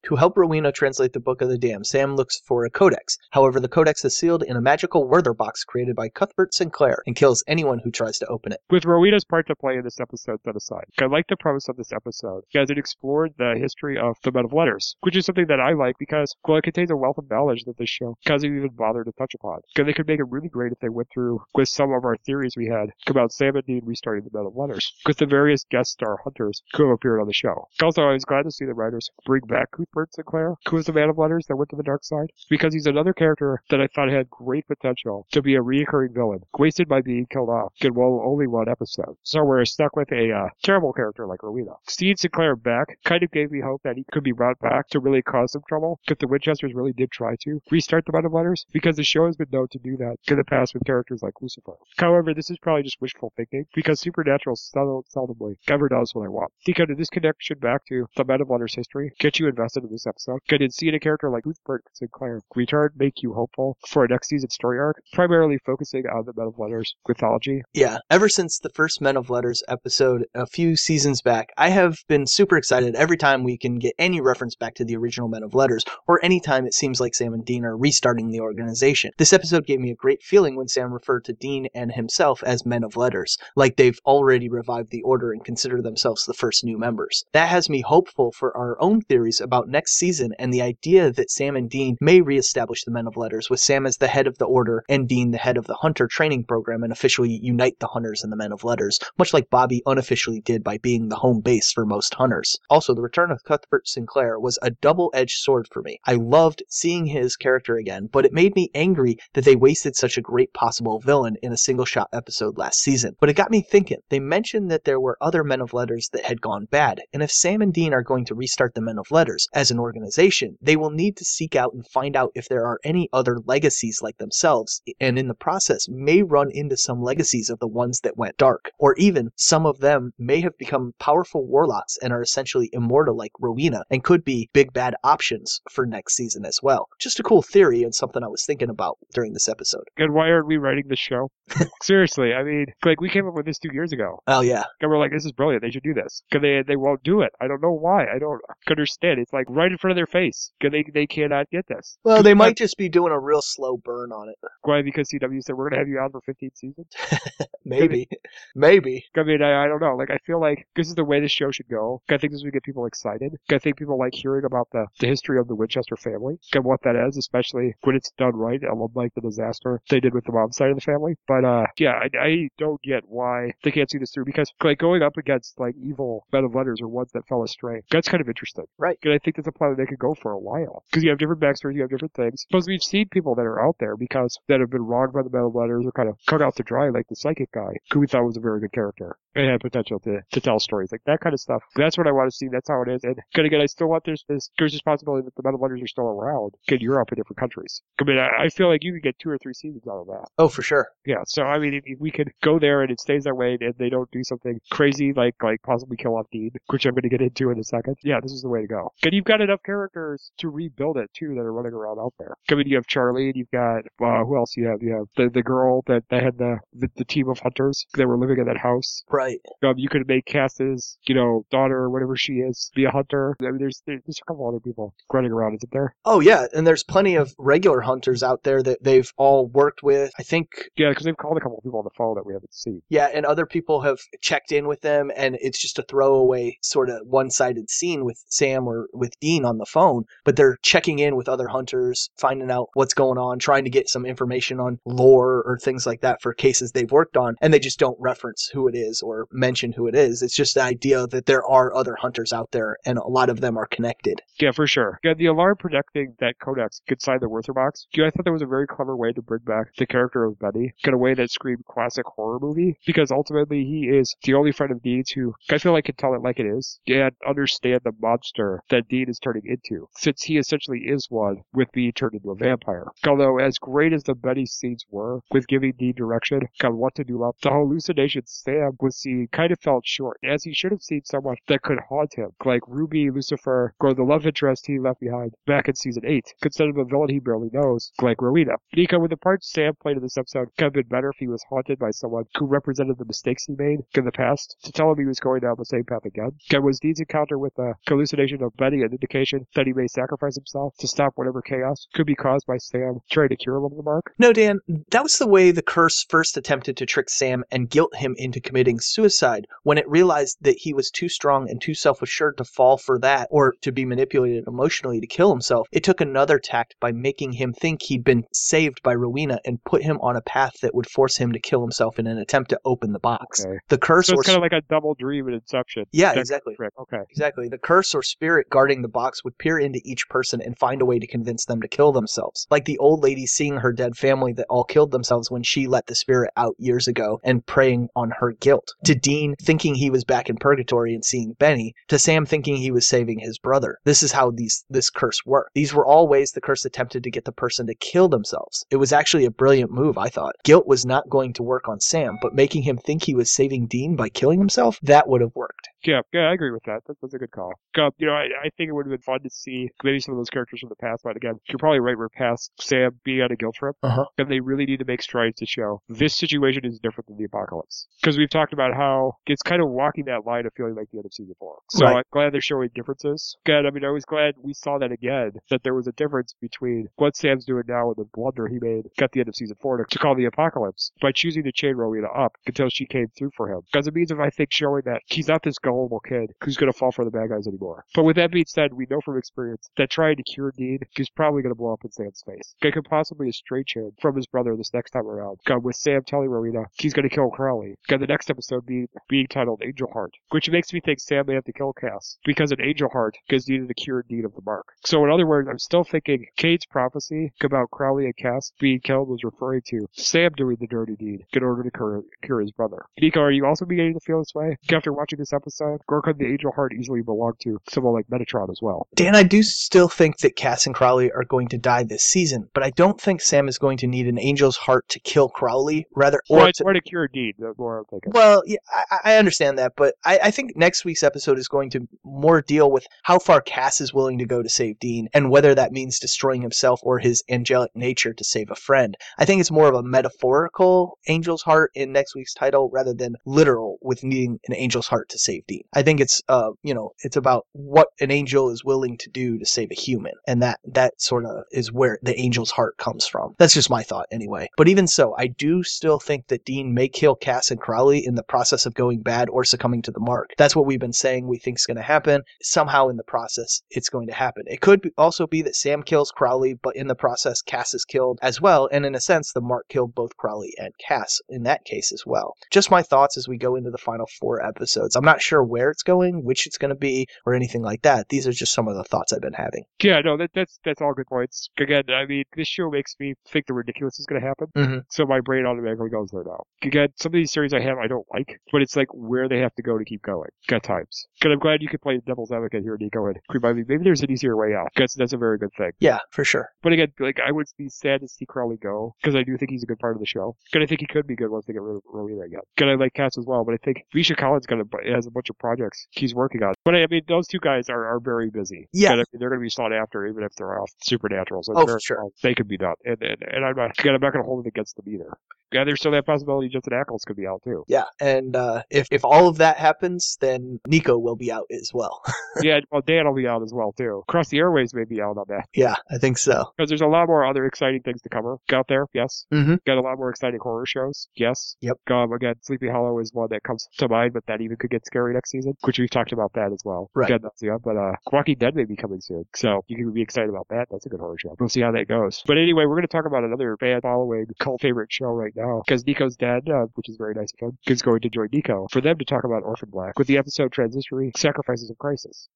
[0.07, 3.17] To help Rowena translate the Book of the Damned, Sam looks for a codex.
[3.31, 7.15] However, the codex is sealed in a magical Werther box created by Cuthbert Sinclair and
[7.15, 8.59] kills anyone who tries to open it.
[8.69, 11.77] With Rowena's part to play in this episode set aside, I like the premise of
[11.77, 15.47] this episode because it explored the history of the Men of Letters, which is something
[15.47, 18.57] that I like because, well, it contains a wealth of knowledge that this show doesn't
[18.57, 19.61] even bother to touch upon.
[19.73, 22.17] Because they could make it really great if they went through with some of our
[22.17, 25.63] theories we had about Sam and Dean restarting the Men of Letters, with the various
[25.71, 27.69] guest star hunters who have appeared on the show.
[27.81, 30.93] Also, I was glad to see the writers bring back Cuthbert Sinclair, who was the
[30.93, 33.87] Man of Letters that went to the dark side, because he's another character that I
[33.87, 37.93] thought had great potential to be a recurring villain, wasted by being killed off in
[37.93, 39.15] well only one episode.
[39.21, 41.73] So we're stuck with a uh, terrible character like Rowena.
[41.87, 44.99] Seeing Sinclair back kind of gave me hope that he could be brought back to
[44.99, 48.33] really cause some trouble, because the Winchesters really did try to restart the Men of
[48.33, 51.21] Letters, because the show has been known to do that in the past with characters
[51.21, 51.75] like Lucifer.
[51.97, 56.29] However, this is probably just wishful thinking, because Supernatural sel- seldomly ever does what I
[56.29, 56.51] want.
[56.65, 60.07] Because this connection back to the Men of Letters history gets you invested in this
[60.07, 64.29] episode, because seeing a character like Cuthbert Sinclair return make you hopeful for a next
[64.29, 67.61] season story arc, primarily focusing on the Men of Letters mythology.
[67.73, 71.97] Yeah, ever since the first Men of Letters episode a few seasons back, I have
[72.07, 75.43] been super excited every time we can get any reference back to the original Men
[75.43, 79.11] of Letters, or any time it seems like Sam and Dean are restarting the organization.
[79.17, 82.65] This episode gave me a great feeling when Sam referred to Dean and himself as
[82.65, 86.77] Men of Letters, like they've already revived the Order and consider themselves the first new
[86.77, 87.23] members.
[87.33, 91.31] That has me hopeful for our own theories about next season and the idea that
[91.31, 94.37] Sam and Dean may reestablish the Men of Letters, with Sam as the head of
[94.37, 97.87] the Order and Dean the head of the Hunter training program and officially unite the
[97.87, 101.41] Hunters and the Men of Letters, much like Bobby unofficially did by being the home
[101.41, 102.55] base for most Hunters.
[102.69, 105.99] Also, the return of Cuthbert Sinclair was a double edged sword for me.
[106.05, 110.17] I loved seeing his character again, but it made me angry that they wasted such
[110.17, 113.15] a great possible villain in a single shot episode last season.
[113.19, 113.97] But it got me thinking.
[114.09, 117.31] They mentioned that there were other Men of Letters that had gone bad, and if
[117.31, 120.57] Sam and Dean are going to restart the Men of Letters, as as an organization,
[120.61, 124.01] they will need to seek out and find out if there are any other legacies
[124.01, 128.17] like themselves, and in the process may run into some legacies of the ones that
[128.17, 128.71] went dark.
[128.77, 133.31] Or even some of them may have become powerful warlocks and are essentially immortal like
[133.39, 136.89] Rowena and could be big bad options for next season as well.
[136.99, 139.87] Just a cool theory and something I was thinking about during this episode.
[139.95, 141.31] And why aren't we writing this show?
[141.81, 144.19] Seriously, I mean, like we came up with this two years ago.
[144.27, 144.65] Oh yeah.
[144.81, 145.61] And we're like, this is brilliant.
[145.63, 146.21] They should do this.
[146.33, 147.31] Cause they they won't do it.
[147.39, 148.03] I don't know why.
[148.13, 149.19] I don't understand.
[149.19, 150.51] It's like right in front of their face.
[150.61, 151.97] They they cannot get this.
[152.03, 154.37] Well, they might just be doing a real slow burn on it.
[154.61, 154.81] Why?
[154.81, 156.87] Because CW said we're gonna have you on for 15 seasons.
[157.65, 158.07] Maybe.
[158.55, 159.05] Maybe.
[159.15, 159.95] I mean, I, I don't know.
[159.95, 162.01] Like, I feel like this is the way the show should go.
[162.09, 163.33] I think this would get people excited.
[163.49, 166.81] I think people like hearing about the, the history of the Winchester family and what
[166.83, 170.25] that is, especially when it's done right, I love like the disaster they did with
[170.25, 171.15] the mom side of the family.
[171.27, 174.79] But, uh, yeah, I, I don't get why they can't see this through because, like,
[174.79, 178.21] going up against, like, evil men of letters or ones that fell astray, that's kind
[178.21, 178.65] of interesting.
[178.77, 178.97] Right.
[179.03, 180.83] And I think that's a plan that they could go for a while.
[180.89, 182.45] Because you have different backstories, you have different things.
[182.49, 185.29] Plus, we've seen people that are out there because that have been wronged by the
[185.29, 187.99] Men of Letters or kind of cut out to dry, like the psychic guy, who
[187.99, 191.01] we thought was a very good character and had potential to, to tell stories like
[191.05, 191.63] that kind of stuff.
[191.75, 192.47] That's what I want to see.
[192.47, 193.03] That's how it is.
[193.03, 195.61] And good again, I still want there's this there's this possibility that the Men of
[195.61, 197.81] Letters are still around in Europe and different countries.
[197.99, 200.07] I mean, I, I feel like you could get two or three seasons out of
[200.07, 200.27] that.
[200.37, 200.87] Oh, for sure.
[201.05, 201.23] Yeah.
[201.25, 203.73] So I mean, if, if we could go there and it stays that way, and
[203.77, 207.09] they don't do something crazy like like possibly kill off Dean, which I'm going to
[207.09, 207.97] get into in a second.
[208.03, 208.91] Yeah, this is the way to go.
[209.03, 212.33] And you've got enough characters to rebuild it too that are running around out there.
[212.49, 214.55] I mean, you have Charlie, and you've got uh, who else?
[214.57, 217.39] You have you have the the girl that, that had the, the the team of
[217.39, 219.03] hunters that were living in that house.
[219.09, 219.39] Right.
[219.63, 223.35] Um, you could make Cass's, you know, daughter or whatever she is be a hunter.
[223.41, 225.95] I mean, there's there's a couple other people running around, isn't there?
[226.05, 230.11] Oh yeah, and there's plenty of regular hunters out there that they've all worked with.
[230.19, 232.33] I think Yeah, because they've called a couple of people on the phone that we
[232.33, 232.81] haven't seen.
[232.89, 236.89] yeah, and other people have checked in with them and it's just a throwaway sort
[236.89, 241.15] of one-sided scene with Sam or with Dean on the phone, but they're checking in
[241.15, 245.41] with other hunters, finding out what's going on, trying to get some information on lore
[245.45, 248.67] or things like that for cases they've worked on, and they just don't reference who
[248.67, 250.21] it is or mention who it is.
[250.21, 253.39] It's just the idea that there are other hunters out there and a lot of
[253.39, 254.21] them are connected.
[254.41, 254.99] Yeah, for sure.
[255.05, 257.87] Yeah, the alarm protecting that Codex inside the Werther box.
[257.93, 260.37] Yeah, I thought that was a very clever way to bring back the character of
[260.37, 264.51] Benny in a way that screamed classic horror movie because ultimately he is the only
[264.51, 267.81] friend of Dean's who I feel like can tell it like it is and understand
[267.83, 272.13] the monster that Dean is turning into since he essentially is one with being turned
[272.13, 272.87] into a vampire.
[273.07, 277.03] Although as great as the Benny scenes were with giving Dean direction on what to
[277.03, 280.81] do up, the hallucinations Sam was seeing kind of felt short as he should have
[280.81, 284.99] seen someone that could haunt him like Ruby, Lucifer, or the love interest he left
[284.99, 288.53] behind back in season 8 instead of a villain he barely knows like Rowena.
[288.75, 291.27] Nico, with the part Sam played in this episode, could have been better if he
[291.27, 294.91] was haunted by someone who represented the mistakes he made in the past to tell
[294.91, 296.31] him he was going down the same path again.
[296.53, 300.35] And was Dean's encounter with the hallucination of Benny an indication that he may sacrifice
[300.35, 303.75] himself to stop whatever chaos could be caused by Sam trying to cure him of
[303.75, 304.13] the mark?
[304.17, 304.59] No, Dan,
[304.91, 308.39] that was the way the curse first attempted to trick Sam and guilt him into
[308.39, 312.45] committing suicide when it realized that he was too strong and too self assured to
[312.45, 315.67] fall for that or to be manipulated emotionally to kill himself.
[315.71, 319.83] It took another tact by making him think he'd been saved by Rowena and put
[319.83, 322.59] him on a path that would force him to kill himself in an attempt to
[322.65, 323.45] open the box.
[323.45, 323.57] Okay.
[323.69, 325.85] The curse So or it's kind of like a double dream in Inception.
[325.91, 326.55] Yeah, exactly.
[326.55, 326.73] trick.
[326.79, 327.01] Okay.
[327.09, 327.49] Exactly.
[327.49, 330.85] The curse or spirit guarding the box would peer into each person and find a
[330.85, 332.47] way to convince them to kill themselves.
[332.51, 335.87] Like the old lady seeing her dead family that all killed themselves when she let
[335.87, 338.73] the spirit out years ago and preying on her guilt.
[338.85, 341.73] To Dean thinking he was back in purgatory and seeing Benny.
[341.87, 343.77] To Sam thinking he was saving his brother.
[343.85, 345.51] This is how these this curse worked.
[345.55, 348.65] These were all ways the curse attempted to get the person to kill themselves.
[348.69, 350.35] It was actually a brilliant move, I thought.
[350.43, 353.67] Guilt was not going to work on Sam, but making him think he was saving
[353.67, 355.69] Dean by killing himself, that would have worked.
[355.85, 356.81] Yeah, yeah, I agree with that.
[356.87, 357.53] That was a good call.
[357.77, 360.13] Um, you know, I, I think it would have been fun to see maybe some
[360.13, 361.97] of those characters from the past, but again, you're probably right.
[361.97, 364.05] We're past Sam being on a guilt trip, Uh-huh.
[364.17, 367.25] and they really need to make strides to show this situation is different than the
[367.25, 367.87] apocalypse.
[368.01, 370.97] Because we've talked about how it's kind of walking that line of feeling like the
[370.97, 371.57] end of season four.
[371.71, 371.97] So Right.
[371.97, 373.35] I'm glad they're showing differences.
[373.45, 373.65] Good.
[373.65, 376.87] I mean, I was glad we saw that again, that there was a difference between
[376.95, 379.77] what Sam's doing now and the blunder he made at the end of season four
[379.77, 383.31] to, to call the apocalypse by choosing to chain Rowena up until she came through
[383.35, 383.61] for him.
[383.71, 386.71] Because it means, if I think, showing that he's not this gullible kid who's going
[386.71, 387.85] to fall for the bad guys anymore.
[387.95, 391.09] But with that being said, we know from experience that trying to cure Dean is
[391.09, 392.55] probably going to blow up in Sam's face.
[392.61, 395.39] It could possibly estrange him from his brother this next time around.
[395.45, 397.75] God, with Sam telling Rowena he's going to kill Crowley.
[397.87, 401.33] God, the next episode being, being titled Angel Heart, which makes me think Sam may
[401.33, 404.41] have to kill Cass because an Angel Heart gives Dean the cure Dean of the
[404.45, 404.67] mark.
[404.85, 409.09] So in other words, I'm still thinking Kate's prophecy about Crowley and Cass being killed
[409.09, 412.85] was referring to Sam doing the dirty deed in order to cure, cure his brother.
[412.99, 415.81] Nico, are you also beginning to feel this way after watching this episode?
[415.87, 418.87] Or could the Angel Heart easily belong to someone like Metatron as well.
[418.95, 422.47] Dan, I do still think that Cass and Crowley are going to die this season,
[422.53, 425.87] but I don't think Sam is going to need an angel's heart to kill Crowley.
[425.95, 427.33] Rather, or Or to, more to cure Dean.
[427.37, 428.57] The more Well, yeah,
[428.91, 432.41] I, I understand that, but I, I think next week's episode is going to more
[432.41, 435.71] deal with how far Cass is willing to go to save Dean, and whether that
[435.71, 438.95] means destroying himself or his angelic nature to save a friend.
[439.17, 443.15] I think it's more of a metaphorical angel's heart in next week's title rather than
[443.25, 445.63] literal with needing an angel's heart to save Dean.
[445.73, 449.37] I think it's uh, you know, it's about what an angel is willing to do
[449.37, 453.05] to save a human, and that that sort of is where the angel's heart comes
[453.05, 453.35] from.
[453.37, 454.47] That's just my thought anyway.
[454.57, 458.15] But even so, I do still think that Dean may kill Cass and Crowley in
[458.15, 460.31] the process of going bad or succumbing to the mark.
[460.37, 462.23] That's what we've been saying we think is going to happen.
[462.41, 464.43] Somehow in the process, it's going to happen.
[464.47, 468.19] It could also be that Sam kills Crowley, but in the process, Cass is killed
[468.21, 468.69] as well.
[468.71, 472.05] And in a sense, the mark killed both Crowley and Cass in that case as
[472.05, 472.35] well.
[472.51, 474.95] Just my thoughts as we go into the final four episodes.
[474.95, 478.09] I'm not sure where it's going, which it's going to be, or anything like that.
[478.09, 479.63] These are just some of the thoughts I've been having.
[479.81, 481.49] Yeah, no, that, that's that's all good points.
[481.57, 484.83] Again, I mean, this show makes me think the ridiculous is going to happen, Mhm.
[484.89, 486.43] so my brain automatically goes there now.
[486.61, 489.39] Again, some of these series I have I don't like, but it's like where they
[489.39, 490.29] have to go to keep going.
[490.51, 493.63] At times, because I'm glad you could play devil's advocate here, Nico, and remind me
[493.67, 494.67] maybe there's an easier way out.
[494.75, 495.71] Because that's a very good thing.
[495.79, 496.49] Yeah, for sure.
[496.61, 499.51] But again, like I would be sad to see Crowley go because I do think
[499.51, 500.35] he's a good part of the show.
[500.51, 502.41] Because I think he could be good once they get rid of Rowena again.
[502.55, 505.11] Because I like Cass as well, but I think Misha Collins got a, has a
[505.11, 506.53] bunch of projects he's working on.
[506.65, 508.67] But I mean, those two guys are, are very busy.
[508.73, 508.91] Yeah.
[508.93, 511.43] And, I mean, they're going to be sought after even if they're off Supernatural.
[511.43, 512.07] So Oh, for very sure.
[512.21, 512.75] they could be done.
[512.85, 515.09] And and, and I'm not again, I'm not going to hold it against them either.
[515.51, 517.63] Yeah, there's still that possibility Jensen Ackles could be out too.
[517.67, 521.69] Yeah, and uh, if if all of that happens, then Nico will be out as
[521.71, 522.01] well.
[522.41, 524.01] yeah, well, Dan will be out as well too.
[524.09, 526.45] Across the Airwaves may be out on that yeah, I think so.
[526.57, 528.87] because there's a lot more other exciting things to cover out there.
[528.95, 529.27] Yes.
[529.31, 529.63] Mhm.
[529.63, 531.07] Got a lot more exciting horror shows.
[531.15, 531.55] Yes.
[531.61, 531.77] Yep.
[531.91, 534.83] Um, again, Sleepy Hollow is one that comes to mind, but that even could get
[534.87, 536.89] scary next season, which we've talked about that as well.
[536.95, 537.09] Right.
[537.11, 540.01] Again, that's the but uh, Walking Dead may be coming soon, so you can be
[540.01, 540.67] excited about that.
[540.69, 541.35] That's a good horror show.
[541.39, 542.23] We'll see how that goes.
[542.25, 545.61] But anyway, we're going to talk about another fan following cult favorite show right now
[545.65, 547.57] because Nico's dad, uh, which is very nice of him.
[547.67, 550.51] Is going to join Nico for them to talk about Orphan Black with the episode
[550.51, 552.29] Transitory Sacrifices of Crisis.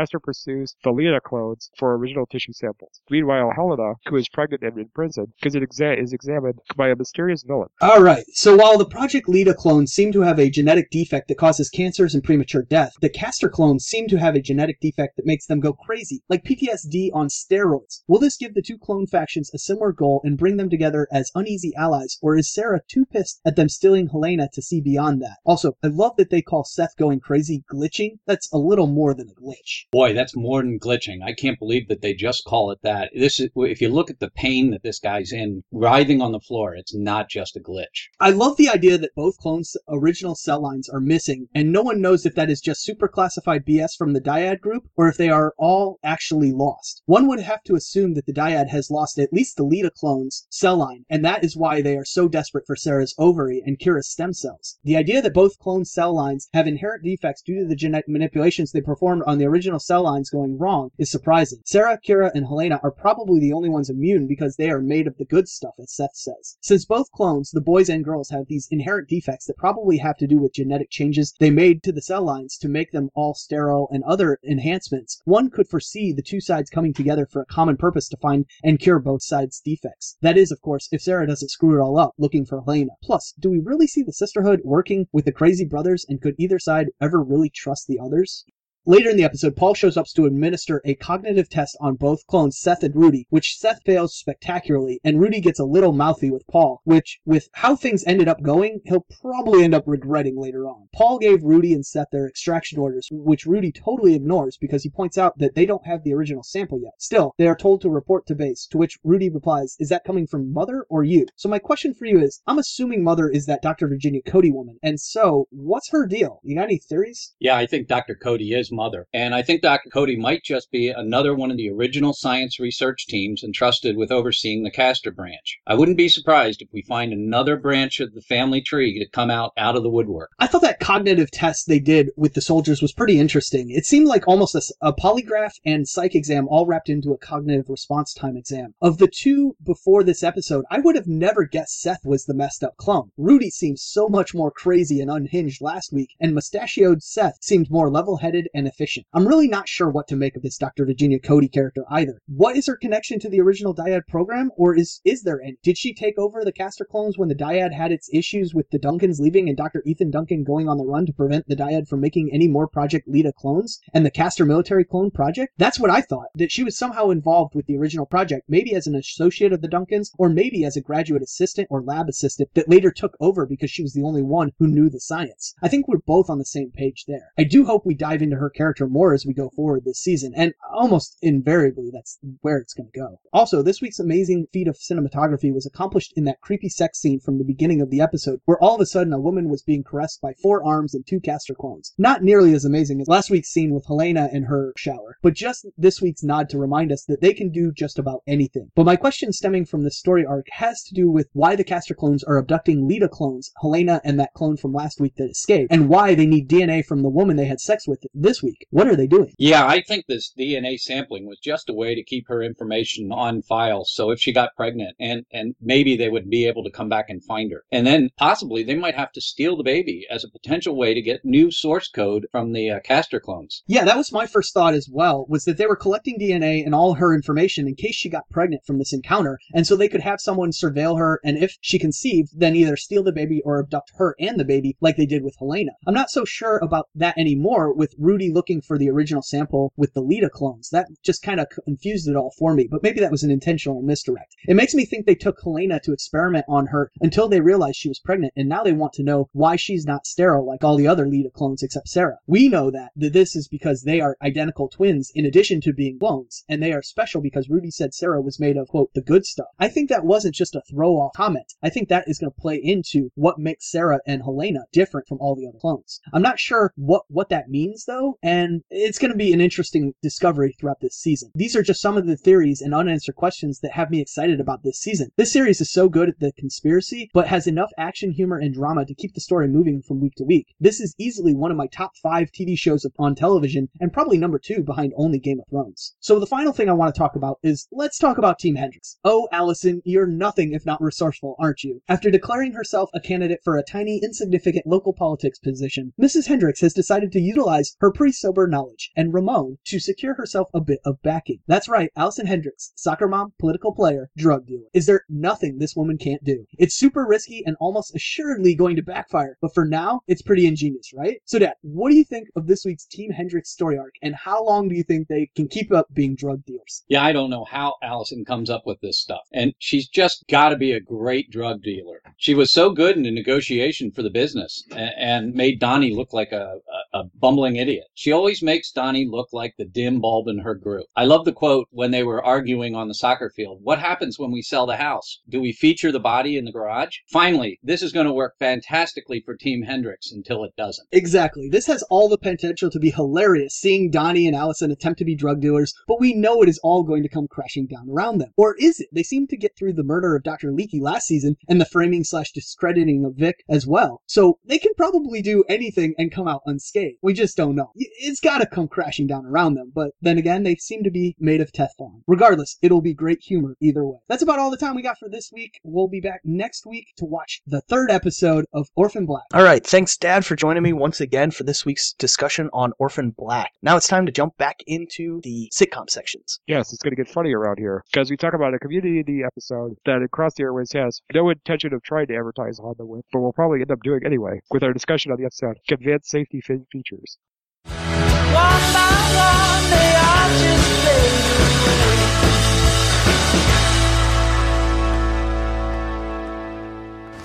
[0.00, 3.02] Castor pursues the Leda clones for original tissue samples.
[3.10, 7.42] Meanwhile, Helena, who is pregnant and in prison, is, exa- is examined by a mysterious
[7.42, 7.68] villain.
[7.82, 8.24] All right.
[8.32, 12.14] So while the Project Leda clones seem to have a genetic defect that causes cancers
[12.14, 15.60] and premature death, the Castor clones seem to have a genetic defect that makes them
[15.60, 18.00] go crazy, like PTSD on steroids.
[18.08, 21.30] Will this give the two clone factions a similar goal and bring them together as
[21.34, 25.36] uneasy allies, or is Sarah too pissed at them stealing Helena to see beyond that?
[25.44, 28.18] Also, I love that they call Seth going crazy glitching.
[28.26, 29.84] That's a little more than a glitch.
[29.92, 31.18] Boy, that's more than glitching.
[31.20, 33.10] I can't believe that they just call it that.
[33.12, 36.38] This is if you look at the pain that this guy's in, writhing on the
[36.38, 38.06] floor, it's not just a glitch.
[38.20, 42.00] I love the idea that both clones' original cell lines are missing, and no one
[42.00, 45.28] knows if that is just super classified BS from the dyad group or if they
[45.28, 47.02] are all actually lost.
[47.06, 50.46] One would have to assume that the dyad has lost at least the Leda clone's
[50.50, 54.08] cell line, and that is why they are so desperate for Sarah's ovary and Kira's
[54.08, 54.78] stem cells.
[54.84, 58.70] The idea that both clone cell lines have inherent defects due to the genetic manipulations
[58.70, 61.60] they performed on the original cell lines going wrong is surprising.
[61.64, 65.16] Sarah, Kira, and Helena are probably the only ones immune because they are made of
[65.16, 66.56] the good stuff, as Seth says.
[66.60, 70.26] Since both clones, the boys and girls, have these inherent defects that probably have to
[70.26, 73.88] do with genetic changes they made to the cell lines to make them all sterile
[73.90, 78.08] and other enhancements, one could foresee the two sides coming together for a common purpose
[78.08, 80.16] to find and cure both sides' defects.
[80.20, 82.92] That is, of course, if Sarah doesn't screw it all up looking for Helena.
[83.02, 86.58] Plus, do we really see the sisterhood working with the crazy brothers and could either
[86.58, 88.44] side ever really trust the others?
[88.86, 92.58] Later in the episode, Paul shows up to administer a cognitive test on both clones,
[92.58, 96.80] Seth and Rudy, which Seth fails spectacularly, and Rudy gets a little mouthy with Paul,
[96.84, 100.88] which, with how things ended up going, he'll probably end up regretting later on.
[100.94, 105.18] Paul gave Rudy and Seth their extraction orders, which Rudy totally ignores because he points
[105.18, 106.94] out that they don't have the original sample yet.
[106.96, 110.26] Still, they are told to report to base, to which Rudy replies, Is that coming
[110.26, 111.26] from Mother or you?
[111.36, 113.88] So my question for you is, I'm assuming Mother is that Dr.
[113.88, 116.40] Virginia Coady woman, and so, what's her deal?
[116.42, 117.34] You got any theories?
[117.38, 118.14] Yeah, I think Dr.
[118.14, 119.06] Coady is mother.
[119.12, 119.90] And I think Dr.
[119.90, 124.62] Coady might just be another one of the original science research teams entrusted with overseeing
[124.62, 125.58] the Castor branch.
[125.66, 129.30] I wouldn't be surprised if we find another branch of the family tree to come
[129.30, 130.30] out out of the woodwork.
[130.38, 133.70] I thought that cognitive test they did with the soldiers was pretty interesting.
[133.70, 137.68] It seemed like almost a, a polygraph and psych exam all wrapped into a cognitive
[137.68, 138.72] response time exam.
[138.80, 142.64] Of the two before this episode, I would have never guessed Seth was the messed
[142.64, 143.10] up clone.
[143.18, 147.90] Rudy seems so much more crazy and unhinged last week, and mustachioed Seth seemed more
[147.90, 149.06] level headed and efficient.
[149.12, 150.86] I'm really not sure what to make of this Dr.
[150.86, 152.20] Virginia Coady character either.
[152.26, 155.56] What is her connection to the original Dyad program, or is is there any?
[155.62, 158.78] Did she take over the Castor clones when the Dyad had its issues with the
[158.78, 159.82] Duncans leaving and Dr.
[159.86, 163.08] Ethan Duncan going on the run to prevent the Dyad from making any more Project
[163.08, 165.54] Leda clones and the Castor military clone project?
[165.58, 168.86] That's what I thought, that she was somehow involved with the original project, maybe as
[168.86, 172.68] an associate of the Duncans, or maybe as a graduate assistant or lab assistant that
[172.68, 175.54] later took over because she was the only one who knew the science.
[175.62, 177.32] I think we're both on the same page there.
[177.38, 180.32] I do hope we dive into her character more as we go forward this season,
[180.36, 183.20] and almost invariably that's where it's going to go.
[183.32, 187.38] Also, this week's amazing feat of cinematography was accomplished in that creepy sex scene from
[187.38, 190.20] the beginning of the episode, where all of a sudden a woman was being caressed
[190.20, 191.94] by four arms and two Castor clones.
[191.98, 195.66] Not nearly as amazing as last week's scene with Helena and her shower, but just
[195.76, 198.70] this week's nod to remind us that they can do just about anything.
[198.74, 201.94] But my question stemming from this story arc has to do with why the Castor
[201.94, 205.88] clones are abducting Leda clones, Helena and that clone from last week that escaped, and
[205.88, 208.66] why they need DNA from the woman they had sex with this week.
[208.70, 209.32] What are they doing?
[209.38, 213.42] Yeah, I think this DNA sampling was just a way to keep her information on
[213.42, 213.84] file.
[213.84, 217.06] So if she got pregnant and, and maybe they would be able to come back
[217.08, 217.64] and find her.
[217.72, 221.02] And then possibly they might have to steal the baby as a potential way to
[221.02, 223.62] get new source code from the uh, Castor clones.
[223.66, 226.74] Yeah, that was my first thought as well, was that they were collecting DNA and
[226.74, 229.38] all her information in case she got pregnant from this encounter.
[229.54, 233.02] And so they could have someone surveil her, and if she conceived, then either steal
[233.02, 235.72] the baby or abduct her and the baby, like they did with Helena.
[235.86, 239.94] I'm not so sure about that anymore with Rudy looking for the original sample with
[239.94, 240.70] the Leda clones.
[240.70, 243.82] That just kind of confused it all for me, but maybe that was an intentional
[243.82, 244.34] misdirect.
[244.46, 247.88] It makes me think they took Helena to experiment on her until they realized she
[247.88, 250.88] was pregnant, and now they want to know why she's not sterile like all the
[250.88, 252.18] other Leda clones except Sarah.
[252.26, 255.98] We know that, that this is because they are identical twins in addition to being
[255.98, 259.24] clones, and they are special because Rudy said Sarah was made of, quote, the good
[259.24, 259.48] stuff.
[259.58, 261.54] I think that wasn't just a throw off comment.
[261.62, 265.18] I think that is going to play into what makes Sarah and Helena different from
[265.20, 266.00] all the other clones.
[266.12, 269.94] I'm not sure what, what that means though, and it's going to be an interesting
[270.02, 271.30] discovery throughout this season.
[271.34, 274.62] These are just some of the theories and unanswered questions that have me excited about
[274.62, 275.10] this season.
[275.16, 278.84] This series is so good at the conspiracy, but has enough action, humor, and drama
[278.84, 280.54] to keep the story moving from week to week.
[280.60, 284.38] This is easily one of my top five TV shows on television, and probably number
[284.38, 285.94] two behind only Game of Thrones.
[286.00, 288.98] So the final thing I want to talk about is let's talk about Team Hendrix.
[289.04, 291.82] Oh, Alison, you're nothing if not resourceful, aren't you?
[291.88, 296.26] After declaring herself a candidate for a tiny, insignificant local politics position, Mrs.
[296.26, 300.80] Hendrix has decided to utilize her pre-sober knowledge and Ramon to secure herself a bit
[300.84, 301.38] of backing.
[301.46, 304.66] That's right, Alison Hendrix, soccer mom, political player, drug dealer.
[304.74, 306.44] Is there nothing this woman can't do?
[306.58, 310.90] It's super risky and almost assuredly going to backfire, but for now, it's pretty ingenious,
[310.92, 311.18] right?
[311.24, 314.44] So, Dad, what do you think of this week's Team Hendrix story arc, and how
[314.44, 316.82] long do you think they can keep up being drug dealers?
[316.88, 319.22] Yeah, I don't know how Alison comes up with this stuff.
[319.32, 322.02] And she's just got to be a great drug dealer.
[322.16, 326.12] She was so good in the negotiation for the business and, and made Donnie look
[326.12, 327.84] like a, a, a bumbling idiot.
[327.94, 330.86] She always makes Donnie look like the dim bulb in her group.
[330.96, 333.60] I love the quote when they were arguing on the soccer field.
[333.62, 335.20] What happens when we sell the house?
[335.28, 336.96] Do we feature the body in the garage?
[337.08, 340.88] Finally, this is going to work fantastically for Team Hendrix until it doesn't.
[340.90, 341.48] Exactly.
[341.48, 345.14] This has all the potential to be hilarious, seeing Donnie and Alison attempt to be
[345.14, 348.32] drug dealers, but we know it is all going to come crashing down around them.
[348.36, 348.88] Or is it?
[348.92, 350.50] They seem to get through the murder of Dr.
[350.50, 354.02] Leekie last season and the framing slash discrediting of Vic as well.
[354.06, 356.79] So they can probably do anything and come out unscathed.
[357.02, 357.70] We just don't know.
[357.74, 361.40] It's gotta come crashing down around them, but then again, they seem to be made
[361.40, 362.02] of Teflon.
[362.06, 363.98] Regardless, it'll be great humor either way.
[364.08, 365.58] That's about all the time we got for this week.
[365.64, 369.24] We'll be back next week to watch the third episode of Orphan Black.
[369.32, 373.14] All right, thanks, Dad, for joining me once again for this week's discussion on Orphan
[373.16, 373.52] Black.
[373.62, 376.40] Now it's time to jump back into the sitcom sections.
[376.46, 379.76] Yes, it's going to get funny around here because we talk about a community episode
[379.84, 383.20] that Across the Airwaves has no intention of trying to advertise on the web, but
[383.20, 386.64] we'll probably end up doing anyway with our discussion on the episode Advanced Safety fe-
[386.70, 387.18] Features.
[387.64, 388.70] One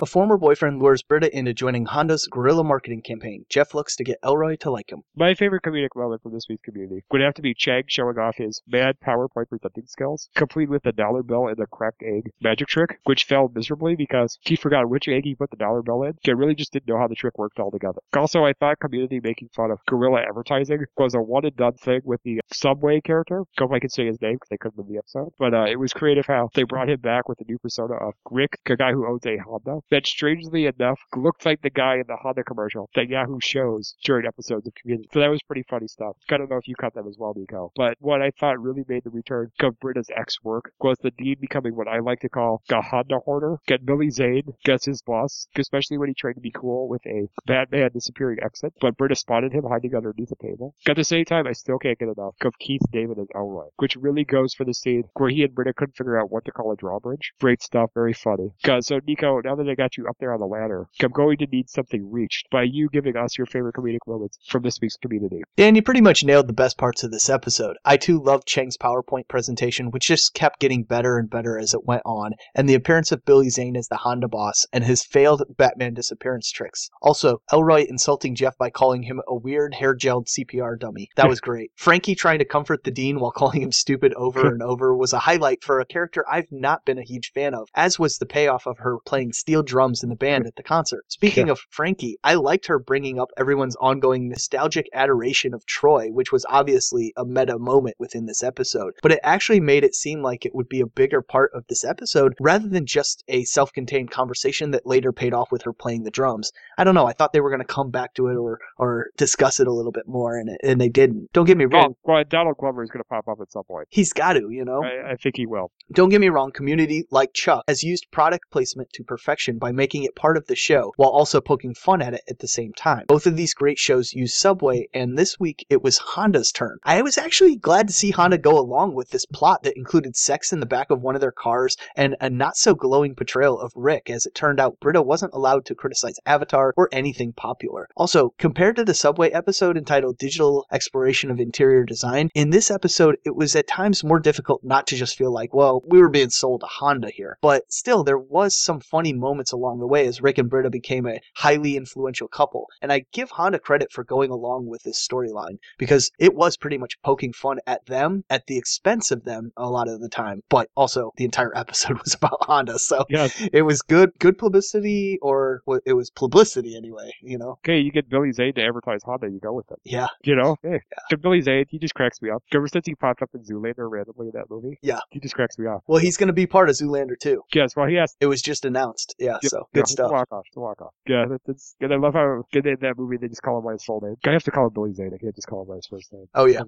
[0.02, 3.46] A former boyfriend lures Britta into joining Honda's guerrilla marketing campaign.
[3.50, 5.04] Jeff looks to get Elroy to like him.
[5.16, 8.36] My favorite comedic moment from this week's community would have to be Chang showing off
[8.36, 12.68] his mad PowerPoint presenting skills, complete with the dollar bill and the cracked egg magic
[12.68, 16.14] trick, which failed miserably because he forgot which egg he put the dollar bill in.
[16.22, 18.02] He really just didn't know how the trick worked altogether.
[18.18, 22.02] Also, I thought community making fun of guerrilla advertising was a one and done thing
[22.04, 23.46] with the Subway character.
[23.58, 25.32] Hope I can say his name because they couldn't in the episode.
[25.40, 28.14] But uh, it was creative how they brought him back with a new persona of
[28.30, 32.04] Rick, the guy who owns a Honda, that strangely enough looked like the guy in
[32.08, 35.10] the Honda commercial that Yahoo shows during episodes of Community.
[35.14, 36.16] So that was pretty funny stuff.
[36.30, 37.72] I don't know if you caught that as well, Nico.
[37.76, 41.38] But what I thought really made the return of Britta's ex work was the Dean
[41.40, 43.58] becoming what I like to call a Honda hoarder.
[43.68, 47.28] Get Billy Zane gets his boss, especially when he tried to be cool with a
[47.46, 48.74] Batman disappearing exit.
[48.82, 50.76] But Britta spotted him hiding underneath a table.
[50.88, 53.96] At the same time, I still can't get enough of Keith David as Elroy, which
[53.96, 56.72] really goes for the scene where he and Britta couldn't figure out what to call
[56.72, 57.34] a drawbridge.
[57.40, 58.52] Great stuff, very funny.
[58.64, 61.38] 'Cause- so Nico, now that I got you up there on the ladder, I'm going
[61.38, 64.98] to need something reached by you giving us your favorite comedic moments from this week's
[64.98, 65.42] community.
[65.56, 67.78] Dan, you pretty much nailed the best parts of this episode.
[67.86, 71.86] I too loved Chang's PowerPoint presentation, which just kept getting better and better as it
[71.86, 75.44] went on, and the appearance of Billy Zane as the Honda boss and his failed
[75.58, 76.90] Batman disappearance tricks.
[77.02, 81.10] Also, Elroy insulting Jeff by calling him a weird hair gelled CPR dummy.
[81.16, 81.72] That was great.
[81.76, 85.20] Frankie trying to comfort the Dean while calling him stupid over and over was a
[85.20, 88.66] highlight for a character I've not been a huge fan of, as was the payoff
[88.66, 91.04] of her playing steel drums in the band at the concert.
[91.08, 96.32] Speaking of Frankie, I liked her bringing up everyone's ongoing nostalgic adoration of Troy, which
[96.32, 100.46] was obviously a meta moment within this episode, but it actually made it seem like
[100.46, 104.12] it would be a bigger part of this episode rather than just a self contained
[104.12, 106.52] conversation that later paid off with her playing the drums.
[106.78, 109.08] I don't know, I thought they were going to come back to it or, or
[109.18, 111.32] discuss it a little bit more, and, and they didn't.
[111.34, 113.52] Don't get me oh, wrong, And, well, Donald Glover is going to pop up at
[113.52, 113.88] some point.
[113.90, 114.84] he's got to, you know?
[114.84, 115.72] I, I think he will.
[115.92, 120.04] Don't get me wrong, Community, like Chuck, has used product placement to perfection by making
[120.04, 123.06] it part of the show while also poking fun at it at the same time.
[123.08, 126.78] Both of these great shows use Subway, and this week it was Honda's turn.
[126.84, 130.52] I was actually glad to see Honda go along with this plot that included sex
[130.52, 133.72] in the back of one of their cars and a not so glowing portrayal of
[133.76, 134.10] Rick.
[134.10, 137.88] As it turned out, Britta wasn't allowed to criticize Avatar or anything popular.
[137.96, 143.18] Also, compared to the Subway episode entitled Digital Exploration of Interior Design, in this episode
[143.26, 146.30] it was at times more difficult not to just feel like, well, we were being
[146.30, 147.38] sold a Honda here.
[147.42, 151.06] But still, there was some funny moments along the way as Rick and Britta became
[151.08, 152.68] a highly influential couple.
[152.82, 156.78] And I give Honda credit for going along with this storyline because it was pretty
[156.78, 160.42] much poking fun at them at the expense of them a lot of the time.
[160.50, 162.80] But also, the entire episode was about Honda.
[162.80, 163.48] So Yes.
[163.54, 167.52] it was good, good publicity, or it was publicity anyway, you know?
[167.66, 169.80] Okay, you get Billy Zane to advertise Honda, you go with it.
[169.84, 170.08] Yeah.
[170.24, 170.56] You know?
[170.64, 170.80] Hey.
[171.10, 172.44] The Billy Zane, he just cracks me up.
[172.54, 174.78] Ever since he popped up in Zoolander randomly in that movie?
[174.82, 175.00] Yeah.
[175.12, 175.84] He just cracks me up.
[175.88, 177.42] Well, he's going to be part of Zoolander too.
[177.54, 179.16] Yes, well, he has It was just announced.
[179.20, 180.12] Yeah, Yeah, so yeah, good stuff.
[180.12, 180.94] Walk off, walk off.
[181.08, 183.66] Yeah, that, that's and I love how good in that movie they just call him
[183.66, 184.16] by his full name.
[184.26, 185.12] I have to call him Billy Zane.
[185.14, 186.26] I can't just call him by his first name.
[186.34, 186.62] Oh, yeah.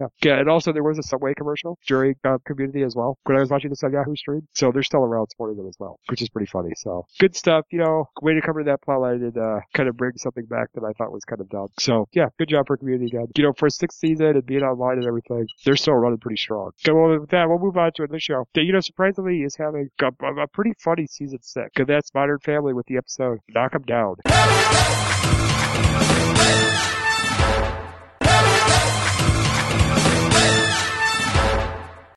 [0.00, 0.06] Yeah.
[0.24, 3.40] yeah, and also there was a Subway commercial during uh, Community as well when I
[3.40, 4.46] was watching this on Yahoo stream.
[4.54, 6.70] So they're still around supporting them as well, which is pretty funny.
[6.76, 7.64] So good stuff.
[7.70, 10.84] You know, way to cover that plotline and uh, kind of bring something back that
[10.84, 11.68] I thought was kind of dumb.
[11.78, 13.26] So yeah, good job for Community again.
[13.36, 16.36] You know, for a sixth season and being online and everything, they're still running pretty
[16.36, 16.70] strong.
[16.78, 19.56] So well, with that, we'll move on to another show that you know surprisingly is
[19.56, 20.06] having a,
[20.42, 21.68] a pretty funny season six.
[21.76, 24.16] Cause that's Modern Family with the episode Knock 'em Down.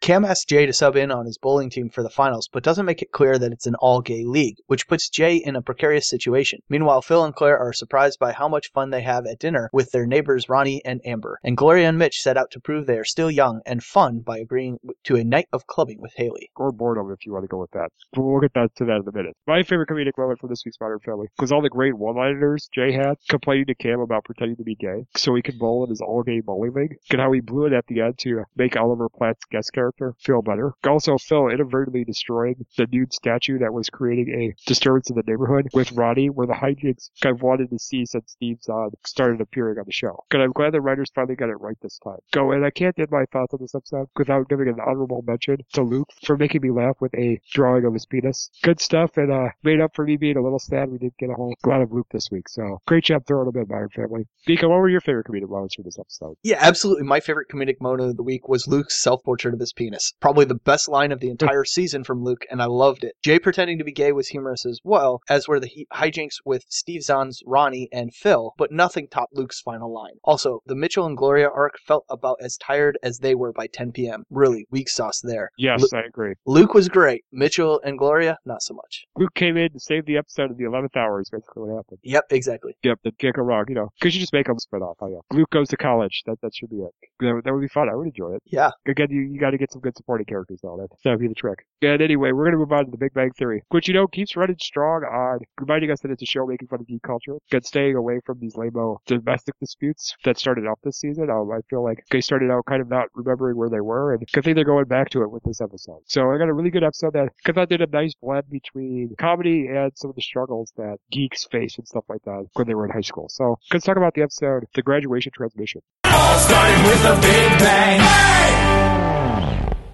[0.03, 2.85] Cam asks Jay to sub in on his bowling team for the finals, but doesn't
[2.85, 6.09] make it clear that it's an all gay league, which puts Jay in a precarious
[6.09, 6.59] situation.
[6.67, 9.91] Meanwhile, Phil and Claire are surprised by how much fun they have at dinner with
[9.91, 11.39] their neighbors Ronnie and Amber.
[11.41, 14.39] And Gloria and Mitch set out to prove they are still young and fun by
[14.39, 16.51] agreeing to a night of clubbing with Haley.
[16.57, 17.87] or boredom if you want to go with that.
[18.17, 19.37] We'll get that to that in a minute.
[19.47, 22.91] My favorite comedic moment from this week's Modern Family was all the great one-liners Jay
[22.91, 26.01] had complaining to Cam about pretending to be gay so he could bowl in his
[26.01, 29.45] all-gay bowling league, and how he blew it at the end to make Oliver Platt's
[29.45, 30.73] guest character feel better.
[30.85, 35.67] Also, Phil inadvertently destroying the nude statue that was creating a disturbance in the neighborhood
[35.73, 39.77] with Roddy, where the hijinks kind of wanted to see since Steve Zahn started appearing
[39.79, 40.23] on the show.
[40.31, 42.17] And I'm glad the writers finally got it right this time.
[42.31, 45.57] Go, and I can't end my thoughts on this episode without giving an honorable mention
[45.73, 48.49] to Luke for making me laugh with a drawing of his penis.
[48.63, 51.29] Good stuff, and uh, made up for me being a little sad we didn't get
[51.29, 52.49] a whole lot of Luke this week.
[52.49, 54.27] So great job throwing him in, Modern Family.
[54.47, 56.35] Nico, what were your favorite comedic moments from this episode?
[56.43, 57.03] Yeah, absolutely.
[57.03, 59.82] My favorite comedic moment of the week was Luke's self portrait of his penis.
[59.83, 60.13] Penis.
[60.19, 61.31] Probably the best line of the hmm.
[61.31, 63.15] entire season from Luke, and I loved it.
[63.23, 66.63] Jay pretending to be gay was humorous as well, as were the he- hijinks with
[66.69, 70.13] Steve Zahn's Ronnie and Phil, but nothing topped Luke's final line.
[70.23, 73.91] Also, the Mitchell and Gloria arc felt about as tired as they were by 10
[73.91, 74.23] p.m.
[74.29, 75.51] Really, weak sauce there.
[75.57, 76.35] Yes, Lu- I agree.
[76.45, 77.23] Luke was great.
[77.31, 79.05] Mitchell and Gloria, not so much.
[79.17, 81.99] Luke came in to save the episode of the 11th hour is basically what happened.
[82.03, 82.73] Yep, exactly.
[82.83, 83.89] Yep, that can't go wrong, you know.
[83.99, 85.21] Because you just make them spin off, I know.
[85.31, 86.23] Luke goes to college.
[86.25, 86.91] That that should be it.
[87.19, 87.89] That, would- that would be fun.
[87.89, 88.43] I would enjoy it.
[88.45, 88.71] Yeah.
[88.87, 90.77] Again, you, you got to get some good supporting characters though.
[90.77, 91.65] That that would be the trick.
[91.81, 94.35] And anyway, we're gonna move on to the Big Bang Theory, which you know keeps
[94.35, 97.65] running strong on reminding us that it's a show making fun of geek culture, and
[97.65, 98.73] staying away from these lame
[99.05, 101.29] domestic disputes that started off this season.
[101.29, 104.23] Um, I feel like they started out kind of not remembering where they were, and
[104.35, 106.01] I think they're going back to it with this episode.
[106.05, 109.15] So I got a really good episode that I thought did a nice blend between
[109.19, 112.75] comedy and some of the struggles that geeks face and stuff like that when they
[112.75, 113.27] were in high school.
[113.29, 115.81] So let's talk about the episode, the graduation transmission.
[116.05, 118.72] All Starting with the Big Bang.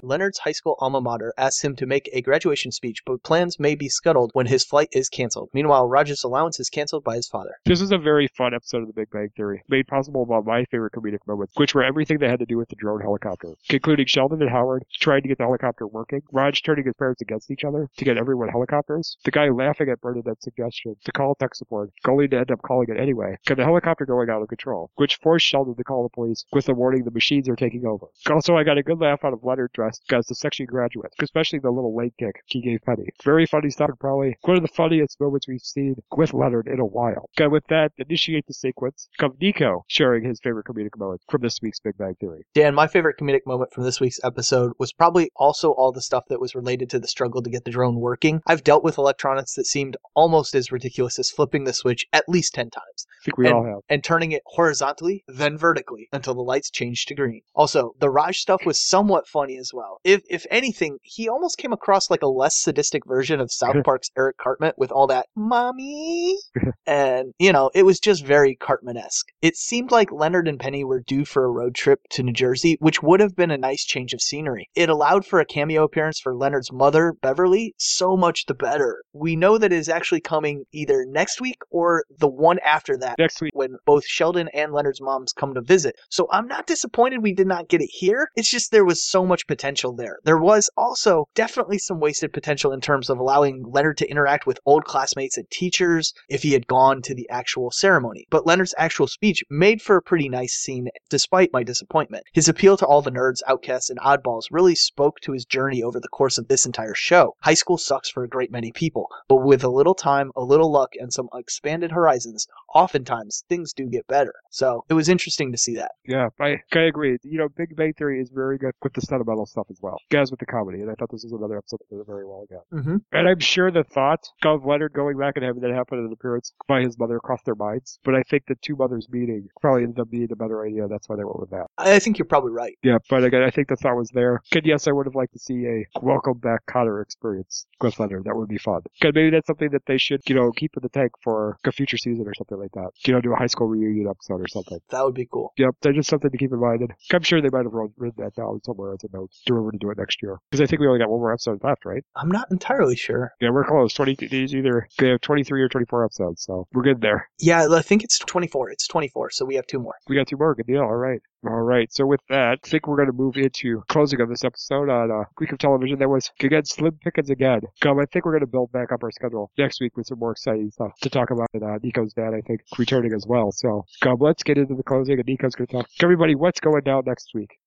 [0.10, 3.76] Leonard's high school alma mater asks him to make a graduation speech, but plans may
[3.76, 5.52] be scuttled when his flight is canceled.
[5.54, 7.52] Meanwhile, Raj's allowance is canceled by his father.
[7.66, 10.66] This is a very fun episode of The Big Bang Theory, made possible by my
[10.72, 14.08] favorite comedic moments, which were everything that had to do with the drone helicopter, including
[14.08, 17.64] Sheldon and Howard trying to get the helicopter working, Raj turning his parents against each
[17.64, 21.92] other to get everyone helicopters, the guy laughing at Bernadette's suggestion to call tech support,
[22.08, 25.18] only to end up calling it anyway, and the helicopter going out of control, which
[25.18, 28.08] forced Sheldon to call the police with the warning the machines are taking over.
[28.28, 31.60] Also, I got a good laugh out of Leonard dressed as the section graduate, especially
[31.60, 33.08] the little leg kick he gave Penny.
[33.24, 36.86] Very funny stuff, probably one of the funniest moments we've seen with Leonard in a
[36.86, 37.30] while.
[37.38, 39.10] Okay, with that, initiate the sequence.
[39.18, 42.46] Come Nico sharing his favorite comedic moment from this week's Big Bang Theory.
[42.54, 46.26] Dan, my favorite comedic moment from this week's episode was probably also all the stuff
[46.30, 48.42] that was related to the struggle to get the drone working.
[48.48, 52.54] I've dealt with electronics that seemed almost as ridiculous as flipping the switch at least
[52.56, 53.80] 10 times I think we And- all have.
[53.90, 57.42] and turning it horizontally, then vertically until the lights changed to green.
[57.56, 59.89] Also, the Raj stuff was somewhat funny as well.
[60.04, 64.10] If if anything, he almost came across like a less sadistic version of South Park's
[64.18, 66.38] Eric Cartman with all that mommy
[66.88, 69.28] and you know, it was just very Cartman-esque.
[69.42, 72.78] It seemed like Leonard and Penny were due for a road trip to New Jersey,
[72.80, 74.70] which would have been a nice change of scenery.
[74.76, 79.04] It allowed for a cameo appearance for Leonard's mother, Beverly, so much the better.
[79.14, 83.18] We know that it is actually coming either next week or the one after that
[83.18, 85.96] Next week, when both Sheldon and Leonard's moms come to visit.
[86.10, 88.30] So I'm not disappointed we did not get it here.
[88.36, 90.18] It's just there was so much potential there.
[90.24, 94.60] There was also definitely some wasted potential in terms of allowing Leonard to interact with
[94.66, 98.26] old classmates and teachers if he had gone to the actual ceremony.
[98.30, 102.24] But Leonard's actual speech made for a pretty nice scene despite my disappointment.
[102.34, 106.00] His appeal to all the nerds, outcasts, and oddballs really spoke to his journey over
[106.00, 107.36] the course of this entire show.
[107.42, 110.72] High school sucks for a great many people, but with a little time, a little
[110.72, 114.34] luck, and some expanded horizons, oftentimes things do get better.
[114.50, 115.92] So it was interesting to see that.
[116.06, 117.18] yeah, I, I agree.
[117.24, 120.32] You know, Big Bang Theory is very good with the sentimental stuff as well, as
[120.32, 122.44] with the comedy, and I thought this was another episode that did it very well
[122.44, 122.62] again.
[122.74, 122.98] Mm-hmm.
[123.12, 126.12] And I'm sure the thought of Leonard going back and having that happen in an
[126.12, 129.84] appearance by his mother crossed their minds, but I think the two mothers meeting probably
[129.84, 130.88] ended up being a better idea.
[130.88, 131.68] That's why they went with that.
[131.78, 132.78] I think you're probably right.
[132.84, 134.42] Yeah, but again, I think the thought was there.
[134.54, 138.26] And yes, I would have liked to see a welcome back Connor experience with Leonard.
[138.26, 138.82] That would be fun.
[139.00, 141.72] Because maybe that's something that they should, you know, keep in the tank for a
[141.72, 142.90] future season or something like that.
[143.06, 144.80] You know, do a high school reunion episode or something.
[144.90, 145.54] That would be cool.
[145.58, 146.82] Yep, that's just something to keep in mind.
[146.82, 149.72] And I'm sure they might have written that down somewhere as a note to remember
[149.74, 150.38] to do it next year.
[150.50, 152.04] Because I think we only got one more episode left, right?
[152.16, 153.34] I'm not entirely sure.
[153.42, 153.94] Yeah, we're close.
[153.94, 157.30] 20, these either they have 23 or 24 episodes, so we're good there.
[157.40, 158.72] Yeah, I think it's 24.
[158.72, 159.96] It's 24, so we have two more.
[160.08, 160.56] We got two more.
[160.56, 160.82] Good deal.
[160.82, 161.22] All right.
[161.48, 161.92] All right.
[161.94, 165.10] So with that, I think we're going to move into closing of this episode on
[165.10, 166.00] uh, week of television.
[166.00, 167.62] That was again Slim Pickens again.
[167.80, 170.20] Come, I think we're going to build back up our schedule next week with some
[170.20, 171.48] more exciting stuff to talk about.
[171.54, 173.54] And uh, Nico's dad, I think, returning as well.
[173.54, 175.18] So come, let's get into the closing.
[175.18, 175.90] And Nico's going to talk.
[176.04, 177.58] Everybody, what's going down next week?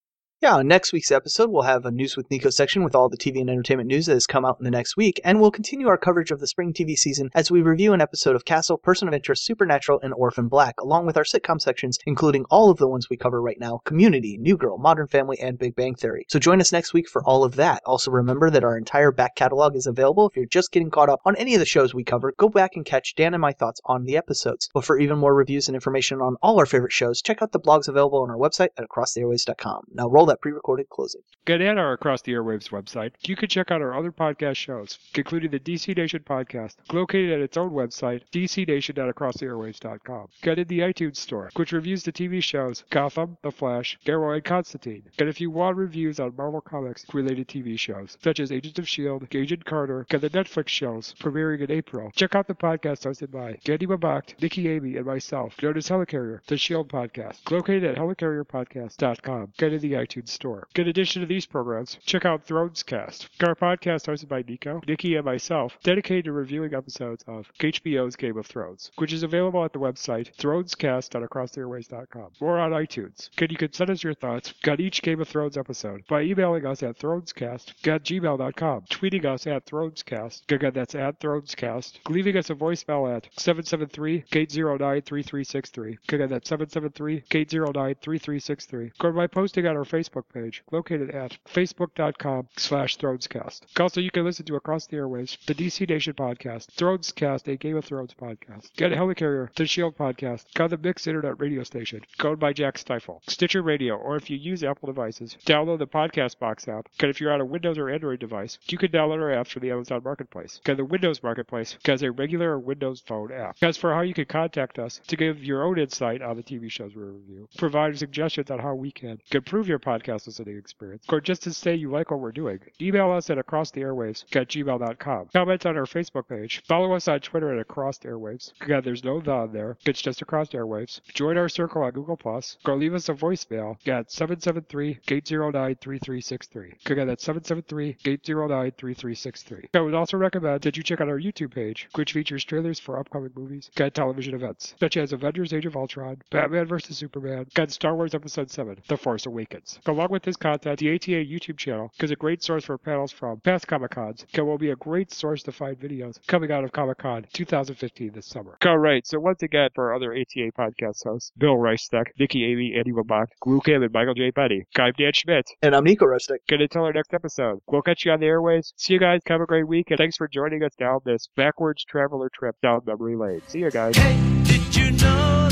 [0.42, 3.40] Yeah, next week's episode, we'll have a News with Nico section with all the TV
[3.40, 5.96] and entertainment news that has come out in the next week, and we'll continue our
[5.96, 9.14] coverage of the spring TV season as we review an episode of Castle, Person of
[9.14, 13.08] Interest, Supernatural, and Orphan Black, along with our sitcom sections, including all of the ones
[13.08, 16.26] we cover right now Community, New Girl, Modern Family, and Big Bang Theory.
[16.28, 17.80] So join us next week for all of that.
[17.86, 20.26] Also, remember that our entire back catalog is available.
[20.26, 22.72] If you're just getting caught up on any of the shows we cover, go back
[22.74, 24.68] and catch Dan and my thoughts on the episodes.
[24.74, 27.60] But for even more reviews and information on all our favorite shows, check out the
[27.60, 29.82] blogs available on our website at acrosstheairwaves.com.
[29.94, 31.22] Now roll that pre recorded closing.
[31.44, 33.10] Get at our Across the Airwaves website.
[33.26, 37.40] You can check out our other podcast shows, including the DC Nation podcast, located at
[37.40, 40.28] its own website, dcnation.acrosstheairwaves.com.
[40.42, 44.44] Get in the iTunes store, which reviews the TV shows Gotham, The Flash, Arrow, and
[44.44, 45.02] Constantine.
[45.16, 48.84] Get if you want reviews on Marvel Comics related TV shows, such as Agents of
[48.84, 53.32] S.H.I.E.L.D., Agent Carter, and the Netflix shows premiering in April, check out the podcast hosted
[53.32, 56.88] by Gandhi Mabacht, Nikki Amy, and myself, known as Helicarrier, the S.H.I.E.L.D.
[56.90, 59.54] podcast, located at helicarrierpodcast.com.
[59.58, 60.68] Get in the iTunes iTunes Store.
[60.74, 65.16] In addition to these programs, check out Thrones Cast, our podcast hosted by Nico, Nikki,
[65.16, 69.72] and myself, dedicated to reviewing episodes of HBO's Game of Thrones, which is available at
[69.72, 73.28] the website thronescast.acrosstheairwaves.com or on iTunes.
[73.38, 76.66] And you can send us your thoughts on each Game of Thrones episode by emailing
[76.66, 82.50] us at thronescast at gmail.com, tweeting us at thronescast, again that's at thronescast, leaving us
[82.50, 91.10] a voicemail at 773-809-3363, again that's 773-809-3363, or by posting on our Facebook page, located
[91.10, 93.60] at facebook.com slash thronescast.
[93.80, 97.76] Also, you can listen to Across the Airwaves, the DC Nation podcast, Thronescast, a Game
[97.76, 102.38] of Thrones podcast, Get Helicarrier, the Shield podcast, on the Mix Internet radio station, owned
[102.38, 106.68] by Jack Stifle, Stitcher Radio, or if you use Apple devices, download the Podcast Box
[106.68, 106.88] app.
[107.00, 109.62] And if you're on a Windows or Android device, you can download our apps from
[109.62, 110.60] the Amazon Marketplace.
[110.66, 113.56] And the Windows Marketplace has a regular Windows Phone app.
[113.62, 116.70] As for how you can contact us to give your own insight on the TV
[116.70, 121.20] shows we review, provide suggestions on how we can improve your podcast listening experience, or
[121.20, 125.28] just to say you like what we're doing, email us at acrosstheairwaves at gmail.com.
[125.32, 126.62] Comment on our Facebook page.
[126.66, 128.52] Follow us on Twitter at Across Airwaves.
[128.60, 129.76] Again, there's no the on there.
[129.84, 131.00] It's just Across Airwaves.
[131.12, 132.56] Join our circle on Google Plus.
[132.64, 136.90] Or leave us a voicemail at 773-809-3363.
[136.90, 139.68] Again, that's 773-809-3363.
[139.74, 142.98] I would also recommend that you check out our YouTube page, which features trailers for
[142.98, 146.96] upcoming movies and television events, such as Avengers Age of Ultron, Batman vs.
[146.96, 149.78] Superman, and Star Wars Episode 7, The Force Awakens.
[149.84, 153.40] Along with this content, the ATA YouTube channel is a great source for panels from
[153.40, 156.70] past Comic Cons, and will be a great source to find videos coming out of
[156.70, 158.56] Comic Con 2015 this summer.
[158.64, 162.74] All right, so once again, for our other ATA podcast hosts, Bill Reichsteck, Nikki Amy,
[162.76, 164.30] Andy Wabach, Lou Kim, and Michael J.
[164.30, 165.46] Petty, I'm Dan Schmidt.
[165.62, 166.46] And I'm Nico Rustic.
[166.46, 167.58] Good until our next episode.
[167.66, 168.72] We'll catch you on the airways.
[168.76, 169.20] See you guys.
[169.26, 172.82] Have a great week, and thanks for joining us down this backwards traveler trip down
[172.86, 173.42] memory lane.
[173.48, 173.96] See you guys.
[173.96, 175.48] Hey, did you know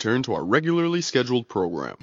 [0.00, 1.94] return to our regularly scheduled program.